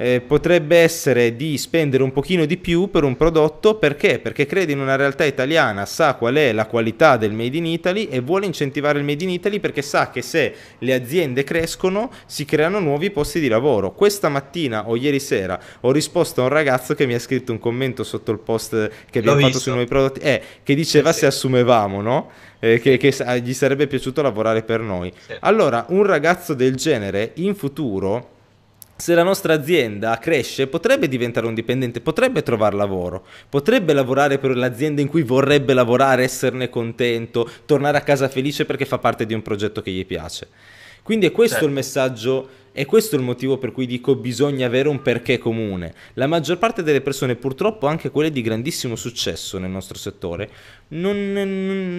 [0.00, 4.20] eh, potrebbe essere di spendere un pochino di più per un prodotto perché?
[4.20, 8.04] Perché crede in una realtà italiana, sa qual è la qualità del Made in Italy
[8.04, 12.44] e vuole incentivare il Made in Italy perché sa che se le aziende crescono si
[12.44, 13.92] creano nuovi posti di lavoro.
[13.92, 17.58] Questa mattina o ieri sera ho risposto a un ragazzo che mi ha scritto un
[17.58, 21.20] commento sotto il post che abbiamo fatto sui nuovi prodotti, eh, che diceva sì.
[21.20, 22.30] se assumevamo, no?
[22.60, 25.12] Eh, che, che, gli sarebbe piaciuto lavorare per noi.
[25.26, 25.34] Sì.
[25.40, 28.36] Allora, un ragazzo del genere in futuro
[29.00, 34.56] se la nostra azienda cresce, potrebbe diventare un dipendente, potrebbe trovare lavoro, potrebbe lavorare per
[34.56, 39.34] l'azienda in cui vorrebbe lavorare, esserne contento, tornare a casa felice perché fa parte di
[39.34, 40.48] un progetto che gli piace.
[41.04, 41.68] Quindi è questo certo.
[41.68, 45.94] il messaggio e questo è il motivo per cui dico bisogna avere un perché comune.
[46.14, 50.50] La maggior parte delle persone, purtroppo anche quelle di grandissimo successo nel nostro settore,
[50.88, 51.32] non,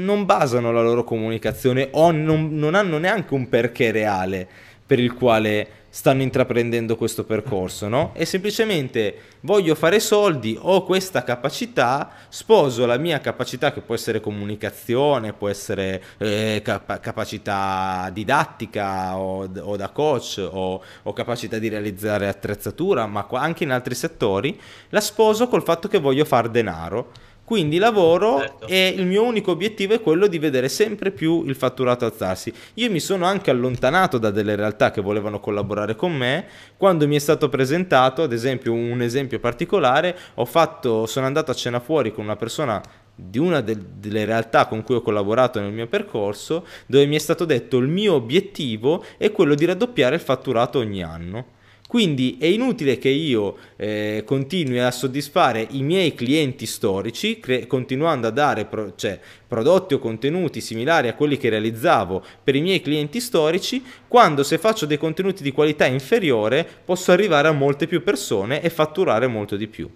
[0.04, 5.14] non basano la loro comunicazione o non, non hanno neanche un perché reale per il
[5.14, 8.12] quale stanno intraprendendo questo percorso, no?
[8.16, 14.20] E semplicemente voglio fare soldi, ho questa capacità, sposo la mia capacità che può essere
[14.20, 21.70] comunicazione, può essere eh, cap- capacità didattica o, o da coach o, o, capacità di
[21.70, 24.60] realizzare attrezzatura, ma anche in altri settori,
[24.90, 27.12] la sposo col fatto che voglio fare denaro
[27.50, 28.68] quindi lavoro certo.
[28.68, 32.54] e il mio unico obiettivo è quello di vedere sempre più il fatturato alzarsi.
[32.76, 36.46] Io mi sono anche allontanato da delle realtà che volevano collaborare con me
[36.78, 41.56] quando mi è stato presentato, ad esempio un esempio particolare, ho fatto, sono andato a
[41.56, 42.80] cena fuori con una persona
[43.16, 47.20] di una de- delle realtà con cui ho collaborato nel mio percorso, dove mi è
[47.20, 51.58] stato detto il mio obiettivo è quello di raddoppiare il fatturato ogni anno.
[51.90, 58.28] Quindi è inutile che io eh, continui a soddisfare i miei clienti storici, cre- continuando
[58.28, 62.82] a dare pro- cioè, prodotti o contenuti similari a quelli che realizzavo per i miei
[62.82, 68.04] clienti storici, quando se faccio dei contenuti di qualità inferiore posso arrivare a molte più
[68.04, 69.90] persone e fatturare molto di più.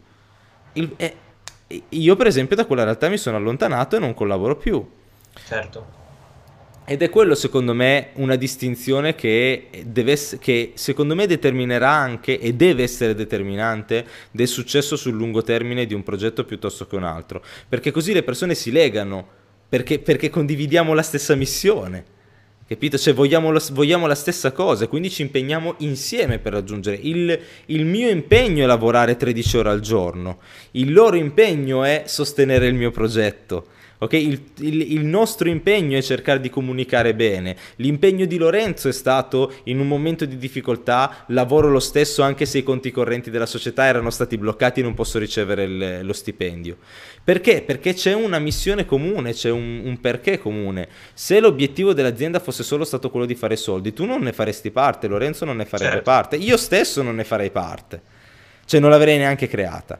[0.73, 1.15] Il, eh,
[1.89, 4.83] io per esempio da quella realtà mi sono allontanato e non collaboro più.
[5.45, 6.01] Certo.
[6.85, 12.53] Ed è quello secondo me una distinzione che, deve, che, secondo me determinerà anche e
[12.53, 17.41] deve essere determinante del successo sul lungo termine di un progetto piuttosto che un altro,
[17.69, 19.25] perché così le persone si legano,
[19.69, 22.03] perché, perché condividiamo la stessa missione,
[22.67, 22.97] capito?
[22.97, 26.97] Cioè vogliamo, lo, vogliamo, la stessa cosa, quindi ci impegniamo insieme per raggiungere.
[27.01, 30.39] Il, il mio impegno è lavorare 13 ore al giorno,
[30.71, 33.67] il loro impegno è sostenere il mio progetto.
[34.03, 34.27] Okay?
[34.27, 37.55] Il, il, il, nostro impegno è cercare di comunicare bene.
[37.77, 42.59] L'impegno di Lorenzo è stato in un momento di difficoltà, lavoro lo stesso anche se
[42.59, 46.77] i conti correnti della società erano stati bloccati e non posso ricevere il, lo stipendio.
[47.23, 47.61] Perché?
[47.61, 50.89] Perché c'è una missione comune, c'è un, un perché comune.
[51.13, 55.07] Se l'obiettivo dell'azienda fosse solo stato quello di fare soldi, tu non ne faresti parte,
[55.07, 56.09] Lorenzo non ne farebbe certo.
[56.09, 58.01] parte, io stesso non ne farei parte.
[58.65, 59.99] cioè non l'avrei neanche creata.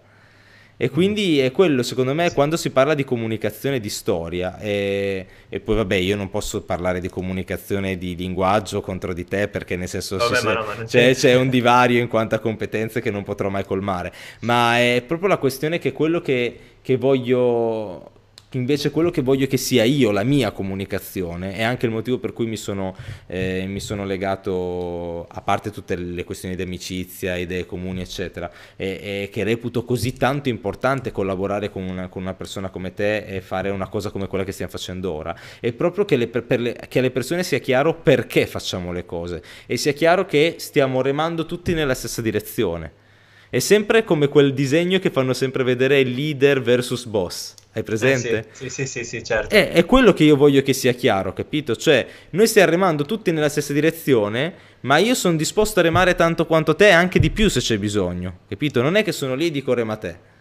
[0.84, 5.60] E quindi è quello, secondo me, quando si parla di comunicazione di storia, e, e,
[5.62, 9.88] poi vabbè, io non posso parlare di comunicazione di linguaggio contro di te, perché nel
[9.88, 13.48] senso vabbè, se, no, c'è, c'è, un divario in quanto a competenze che non potrò
[13.48, 18.12] mai colmare, ma è proprio la questione che quello che, che voglio
[18.58, 22.34] invece quello che voglio che sia io, la mia comunicazione, è anche il motivo per
[22.34, 22.96] cui mi sono,
[23.28, 28.88] eh, mi sono legato, a parte tutte le questioni di amicizia, idee comuni, eccetera, e,
[29.24, 33.42] e che reputo così tanto importante collaborare con una, con una, persona come te e
[33.42, 37.00] fare una cosa come quella che stiamo facendo ora, è proprio che, le, le, che
[37.00, 41.74] alle persone sia chiaro perché facciamo le cose e sia chiaro che stiamo remando tutti
[41.74, 43.02] nella stessa direzione.
[43.50, 47.54] È sempre come quel disegno che fanno sempre vedere leader versus boss.
[47.76, 48.38] Hai presente?
[48.38, 49.54] Eh sì, sì, sì, sì, certo.
[49.54, 51.76] È, è, quello che io voglio che sia chiaro, capito?
[51.76, 56.46] Cioè, noi stiamo remando tutti nella stessa direzione, ma io sono disposto a remare tanto
[56.46, 58.84] quanto te, anche di più se c'è bisogno, capito?
[58.84, 60.32] Non è che sono lì e dico rema te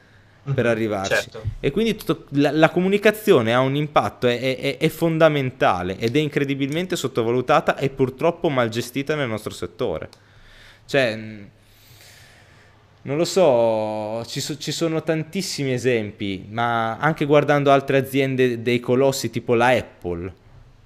[0.44, 1.14] per mhm, arrivarci.
[1.14, 1.42] Certo.
[1.60, 6.18] E quindi tutto, la, la, comunicazione ha un impatto, è, è, è, fondamentale ed è
[6.18, 10.08] incredibilmente sottovalutata e purtroppo mal gestita nel nostro settore.
[10.84, 11.48] Cioè
[13.02, 18.80] non lo so, ci, so, ci, sono tantissimi esempi, ma anche guardando altre aziende dei
[18.80, 20.34] colossi tipo la Apple.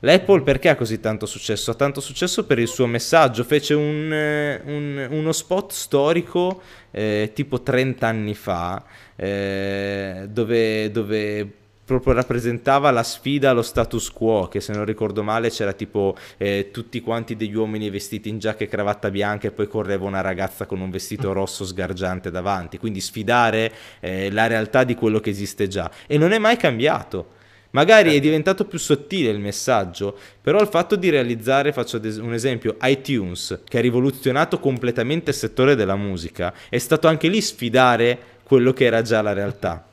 [0.01, 1.71] L'Apple perché ha così tanto successo?
[1.71, 6.61] Ha tanto successo per il suo messaggio, fece un, eh, un, uno spot storico
[6.91, 8.85] eh, tipo 30 anni fa
[9.17, 11.53] eh, dove, dove
[11.87, 16.70] proprio rappresentava la sfida allo status quo, che se non ricordo male c'era tipo eh,
[16.72, 20.66] tutti quanti degli uomini vestiti in giacca e cravatta bianca e poi correva una ragazza
[20.66, 25.68] con un vestito rosso sgargiante davanti, quindi sfidare eh, la realtà di quello che esiste
[25.68, 27.34] già e non è mai cambiato.
[27.70, 28.26] Magari è certo.
[28.26, 33.78] diventato più sottile il messaggio, però il fatto di realizzare, faccio un esempio, iTunes, che
[33.78, 39.03] ha rivoluzionato completamente il settore della musica, è stato anche lì sfidare quello che era
[39.03, 39.87] già la realtà.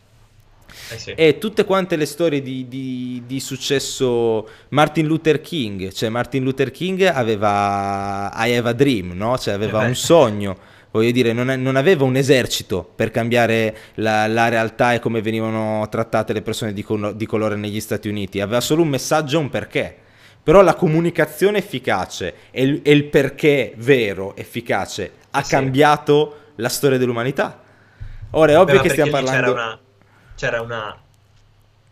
[0.91, 1.11] Eh sì.
[1.11, 6.71] E tutte quante le storie di, di, di, successo Martin Luther King, cioè Martin Luther
[6.71, 9.37] King aveva I have a dream, no?
[9.37, 10.57] cioè aveva eh un sogno,
[10.91, 15.87] voglio dire, non, non, aveva un esercito per cambiare la, la, realtà e come venivano
[15.89, 19.49] trattate le persone di, di colore negli Stati Uniti, aveva solo un messaggio e un
[19.49, 19.97] perché.
[20.43, 25.49] Però la comunicazione efficace e il, e il perché vero, efficace, ha eh sì.
[25.51, 27.61] cambiato la storia dell'umanità.
[28.31, 29.39] Ora è ovvio Beh, che stiamo parlando...
[29.39, 29.79] C'era una
[30.35, 30.97] c'era una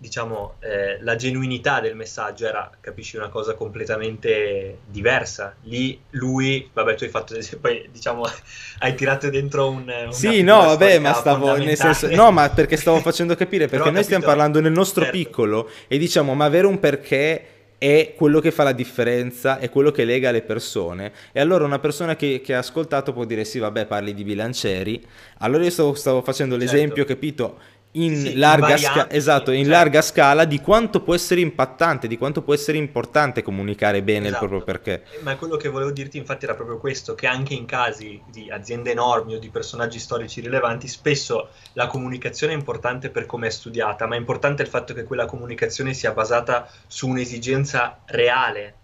[0.01, 5.53] diciamo, eh, la genuinità del messaggio era, capisci, una cosa completamente diversa.
[5.65, 8.25] Lì lui, vabbè, tu hai fatto, poi diciamo,
[8.79, 10.07] hai tirato dentro un...
[10.09, 14.01] Sì, no, vabbè, ma stavo, nel senso, no, ma perché stavo facendo capire, perché noi
[14.01, 15.17] capito, stiamo parlando nel nostro certo.
[15.17, 17.45] piccolo e diciamo, ma avere un perché
[17.81, 21.11] è quello che fa la differenza, è quello che lega le persone.
[21.31, 25.03] E allora una persona che, che ha ascoltato può dire sì, vabbè, parli di bilancieri.
[25.39, 27.13] Allora io stavo, stavo facendo l'esempio, certo.
[27.13, 27.57] capito?
[27.93, 29.71] In, sì, larga, sca- esatto, in certo.
[29.71, 34.43] larga scala di quanto può essere impattante, di quanto può essere importante comunicare bene esatto.
[34.43, 35.03] il proprio perché.
[35.21, 38.91] Ma quello che volevo dirti infatti era proprio questo, che anche in casi di aziende
[38.91, 44.05] enormi o di personaggi storici rilevanti, spesso la comunicazione è importante per come è studiata,
[44.07, 48.75] ma è importante il fatto che quella comunicazione sia basata su un'esigenza reale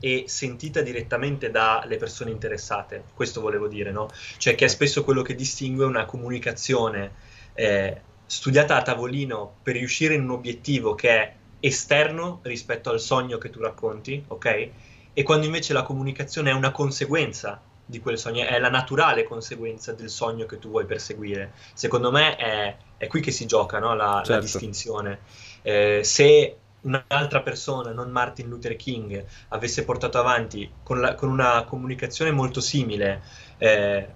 [0.00, 3.04] e sentita direttamente dalle persone interessate.
[3.14, 4.08] Questo volevo dire, no?
[4.38, 7.12] Cioè che è spesso quello che distingue una comunicazione
[7.54, 13.38] eh, studiata a tavolino per riuscire in un obiettivo che è esterno rispetto al sogno
[13.38, 14.68] che tu racconti, ok?
[15.12, 19.92] E quando invece la comunicazione è una conseguenza di quel sogno, è la naturale conseguenza
[19.92, 21.52] del sogno che tu vuoi perseguire.
[21.74, 23.94] Secondo me è, è qui che si gioca no?
[23.94, 24.32] la, certo.
[24.32, 25.20] la, distinzione.
[25.62, 31.64] Eh, se un'altra persona, non Martin Luther King, avesse portato avanti con, la, con una
[31.64, 33.22] comunicazione molto simile,
[33.58, 34.08] eh,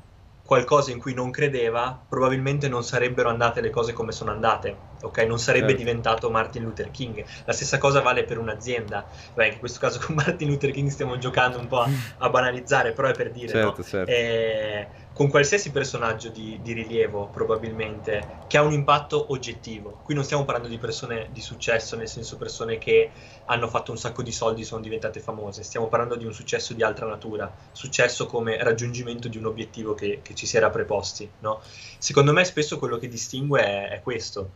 [0.49, 5.19] qualcosa in cui non credeva, probabilmente non sarebbero andate le cose come sono andate, ok?
[5.19, 5.85] Non sarebbe certo.
[5.85, 7.25] diventato Martin Luther King.
[7.45, 9.07] La stessa cosa vale per un'azienda.
[9.35, 12.93] Beh, in questo caso con Martin Luther King stiamo giocando un po' a, a banalizzare,
[12.93, 13.85] però è per dire, certo, no?
[13.85, 14.11] certo.
[14.11, 14.89] Eh,
[15.19, 19.99] con qualsiasi personaggio di, di, rilievo, probabilmente, che ha un impatto oggettivo.
[20.05, 23.11] Qui non stiamo parlando di persone di successo, nel senso persone che
[23.47, 26.73] hanno fatto un sacco di soldi e sono diventate famose, stiamo parlando di un successo
[26.73, 31.29] di altra natura, successo come raggiungimento di un obiettivo che, che ci si era preposti.
[31.41, 31.63] No?
[31.99, 34.51] Secondo me spesso quello che distingue è, è questo.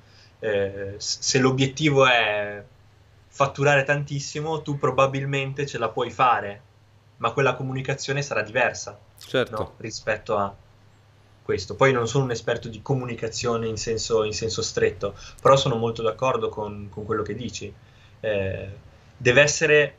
[0.44, 2.60] Eh, se l'obiettivo è
[3.28, 6.60] fatturare tantissimo, tu probabilmente ce la puoi fare,
[7.18, 9.56] ma quella comunicazione sarà diversa certo.
[9.56, 9.74] no?
[9.76, 10.52] rispetto a
[11.44, 11.76] questo.
[11.76, 16.02] Poi non sono un esperto di comunicazione in senso, in senso stretto, però sono molto
[16.02, 17.72] d'accordo con, con quello che dici.
[18.18, 18.68] Eh,
[19.16, 19.96] deve essere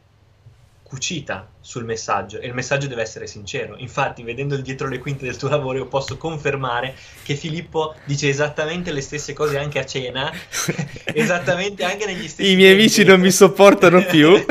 [0.94, 3.76] cucita sul messaggio e il messaggio deve essere sincero.
[3.80, 8.30] Infatti, vedendo il dietro le quinte del tuo lavoro, io posso confermare che Filippo dice
[8.30, 10.32] esattamente le stesse cose anche a cena,
[11.12, 14.34] esattamente anche negli stessi I miei amici non mi sopportano più.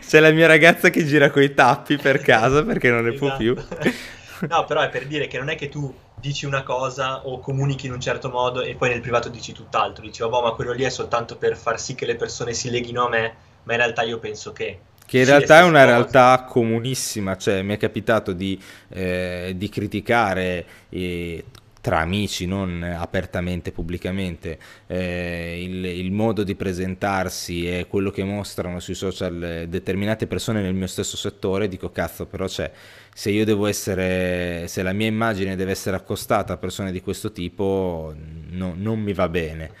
[0.00, 3.26] C'è la mia ragazza che gira coi tappi per casa perché non ne esatto.
[3.26, 3.54] può più.
[4.48, 7.84] no, però è per dire che non è che tu dici una cosa o comunichi
[7.84, 10.02] in un certo modo e poi nel privato dici tutt'altro.
[10.02, 13.04] Dici, vabbè, ma quello lì è soltanto per far sì che le persone si leghino
[13.04, 14.80] a me, ma in realtà io penso che...
[15.06, 20.64] Che in realtà è una realtà comunissima, cioè mi è capitato di, eh, di criticare
[20.88, 21.44] eh,
[21.80, 28.80] tra amici, non apertamente, pubblicamente, eh, il, il, modo di presentarsi e quello che mostrano
[28.80, 32.70] sui social determinate persone nel mio stesso settore, dico cazzo, però c'è
[33.12, 37.32] se io devo essere, se la mia immagine deve essere accostata a persone di questo
[37.32, 38.14] tipo,
[38.50, 39.72] no, non mi va bene.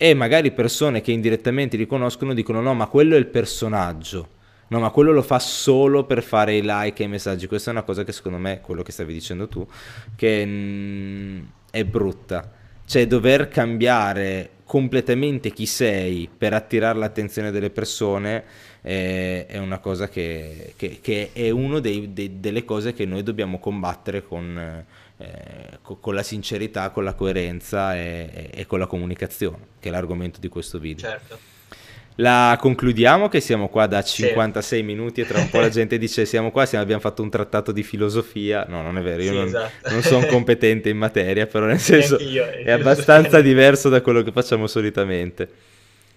[0.00, 4.36] E magari persone che indirettamente li conoscono dicono no, ma quello è il personaggio.
[4.68, 7.48] No, ma quello lo fa solo per fare i like e i messaggi.
[7.48, 9.66] Questa è una cosa che secondo me, quello che stavi dicendo tu,
[10.14, 11.40] che mm,
[11.72, 12.48] è brutta.
[12.86, 18.44] Cioè dover cambiare completamente chi sei per attirare l'attenzione delle persone
[18.80, 24.22] è, è una cosa che, che, che è una delle cose che noi dobbiamo combattere
[24.22, 24.84] con,
[25.18, 30.38] eh, con la sincerità, con la coerenza e, e, con la comunicazione, che è l'argomento
[30.40, 31.08] di questo video.
[31.08, 31.38] Certo.
[32.20, 34.84] La concludiamo che siamo qua da 56 sì.
[34.84, 37.72] minuti e tra un po' la gente dice siamo qua, siamo, abbiamo fatto un trattato
[37.72, 38.64] di filosofia.
[38.68, 39.90] No, non è vero, io sì, non, esatto.
[39.90, 44.32] non, sono competente in materia, però nel senso io, è abbastanza diverso da quello che
[44.32, 45.48] facciamo solitamente.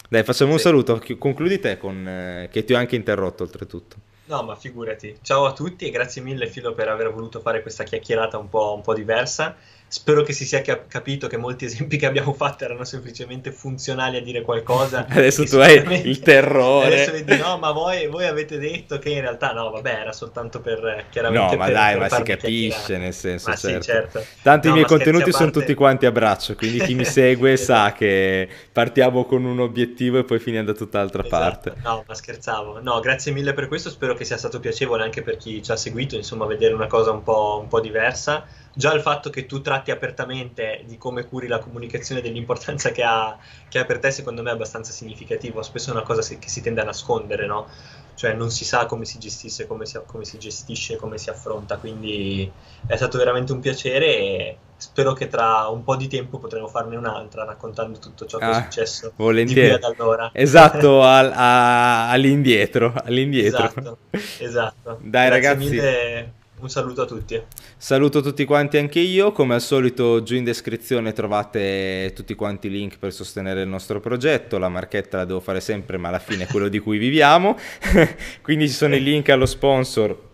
[0.09, 1.01] Dai, facciamo un saluto.
[1.17, 3.95] Concludi te con, eh, che ti ho anche interrotto oltretutto.
[4.31, 5.19] No, ma figurati.
[5.21, 8.73] Ciao a tutti e grazie mille Filo per aver voluto fare questa chiacchierata un po',
[8.73, 9.57] un po diversa.
[9.91, 14.15] Spero che si sia cap- capito che molti esempi che abbiamo fatto erano semplicemente funzionali
[14.15, 15.03] a dire qualcosa.
[15.11, 16.85] Adesso tu hai il terrore.
[16.85, 20.61] Adesso vedi, no, ma voi, voi, avete detto che in realtà no, vabbè, era soltanto
[20.61, 21.55] per chiaramente.
[21.55, 23.49] No, ma per, dai, per ma si capisce nel senso.
[23.49, 23.81] Ma certo.
[23.81, 24.25] Sì, certo.
[24.41, 25.37] Tanto no, i miei contenuti parte...
[25.37, 27.89] sono tutti quanti a braccio, quindi chi mi segue esatto.
[27.89, 31.43] sa che partiamo con un obiettivo e poi finiamo da tutt'altra esatto.
[31.43, 31.73] parte.
[31.83, 32.79] No, ma scherzavo.
[32.81, 33.89] No, grazie mille per questo.
[33.89, 37.11] Spero che sia stato piacevole anche per chi ci ha seguito, insomma, vedere una cosa
[37.11, 41.47] un po', un po diversa già il fatto che tu tratti apertamente di come curi
[41.47, 45.61] la comunicazione, dell'importanza che ha, che ha per te, secondo me è abbastanza significativo.
[45.61, 47.67] Spesso è una cosa che si tende a nascondere, no?
[48.13, 51.77] Cioè non si sa come si gestisce, come si, come si gestisce, come si affronta.
[51.77, 52.49] Quindi
[52.85, 56.95] è stato veramente un piacere e spero che tra un po' di tempo potremo farne
[56.95, 59.73] un'altra raccontando tutto ciò che ah, è successo volentieri.
[59.73, 60.29] ad allora.
[60.33, 63.65] Esatto, al, a, all'indietro, all'indietro.
[63.65, 63.97] Esatto,
[64.39, 64.99] esatto.
[65.01, 65.69] Dai Grazie ragazzi.
[65.69, 67.41] Mille un saluto a tutti.
[67.77, 72.69] Saluto tutti quanti anche io, come al solito giù in descrizione trovate tutti quanti i
[72.69, 76.43] link per sostenere il nostro progetto, la marchetta la devo fare sempre ma alla fine
[76.43, 77.57] è quello di cui viviamo,
[78.41, 80.29] quindi ci sono i link allo sponsor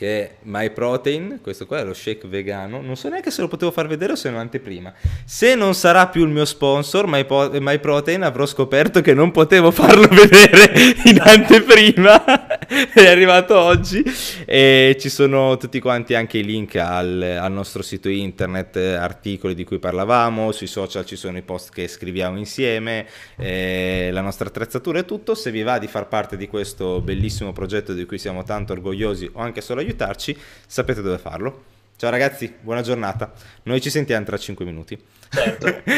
[0.00, 3.70] che è MyProtein, questo qua è lo shake vegano, non so neanche se lo potevo
[3.70, 4.94] far vedere o se è un'anteprima.
[5.26, 10.72] Se non sarà più il mio sponsor, MyProtein, avrò scoperto che non potevo farlo vedere
[11.04, 12.56] in anteprima,
[12.94, 14.02] è arrivato oggi.
[14.46, 19.64] E ci sono tutti quanti anche i link al, al nostro sito internet, articoli di
[19.64, 23.04] cui parlavamo, sui social ci sono i post che scriviamo insieme,
[23.36, 27.52] eh, la nostra attrezzatura e tutto, se vi va di far parte di questo bellissimo
[27.52, 30.36] progetto di cui siamo tanto orgogliosi o anche solo aiutati, aiutarci,
[30.66, 31.64] sapete dove farlo.
[31.96, 33.32] Ciao ragazzi, buona giornata.
[33.64, 34.98] Noi ci sentiamo tra 5 minuti.
[35.28, 35.82] Certo.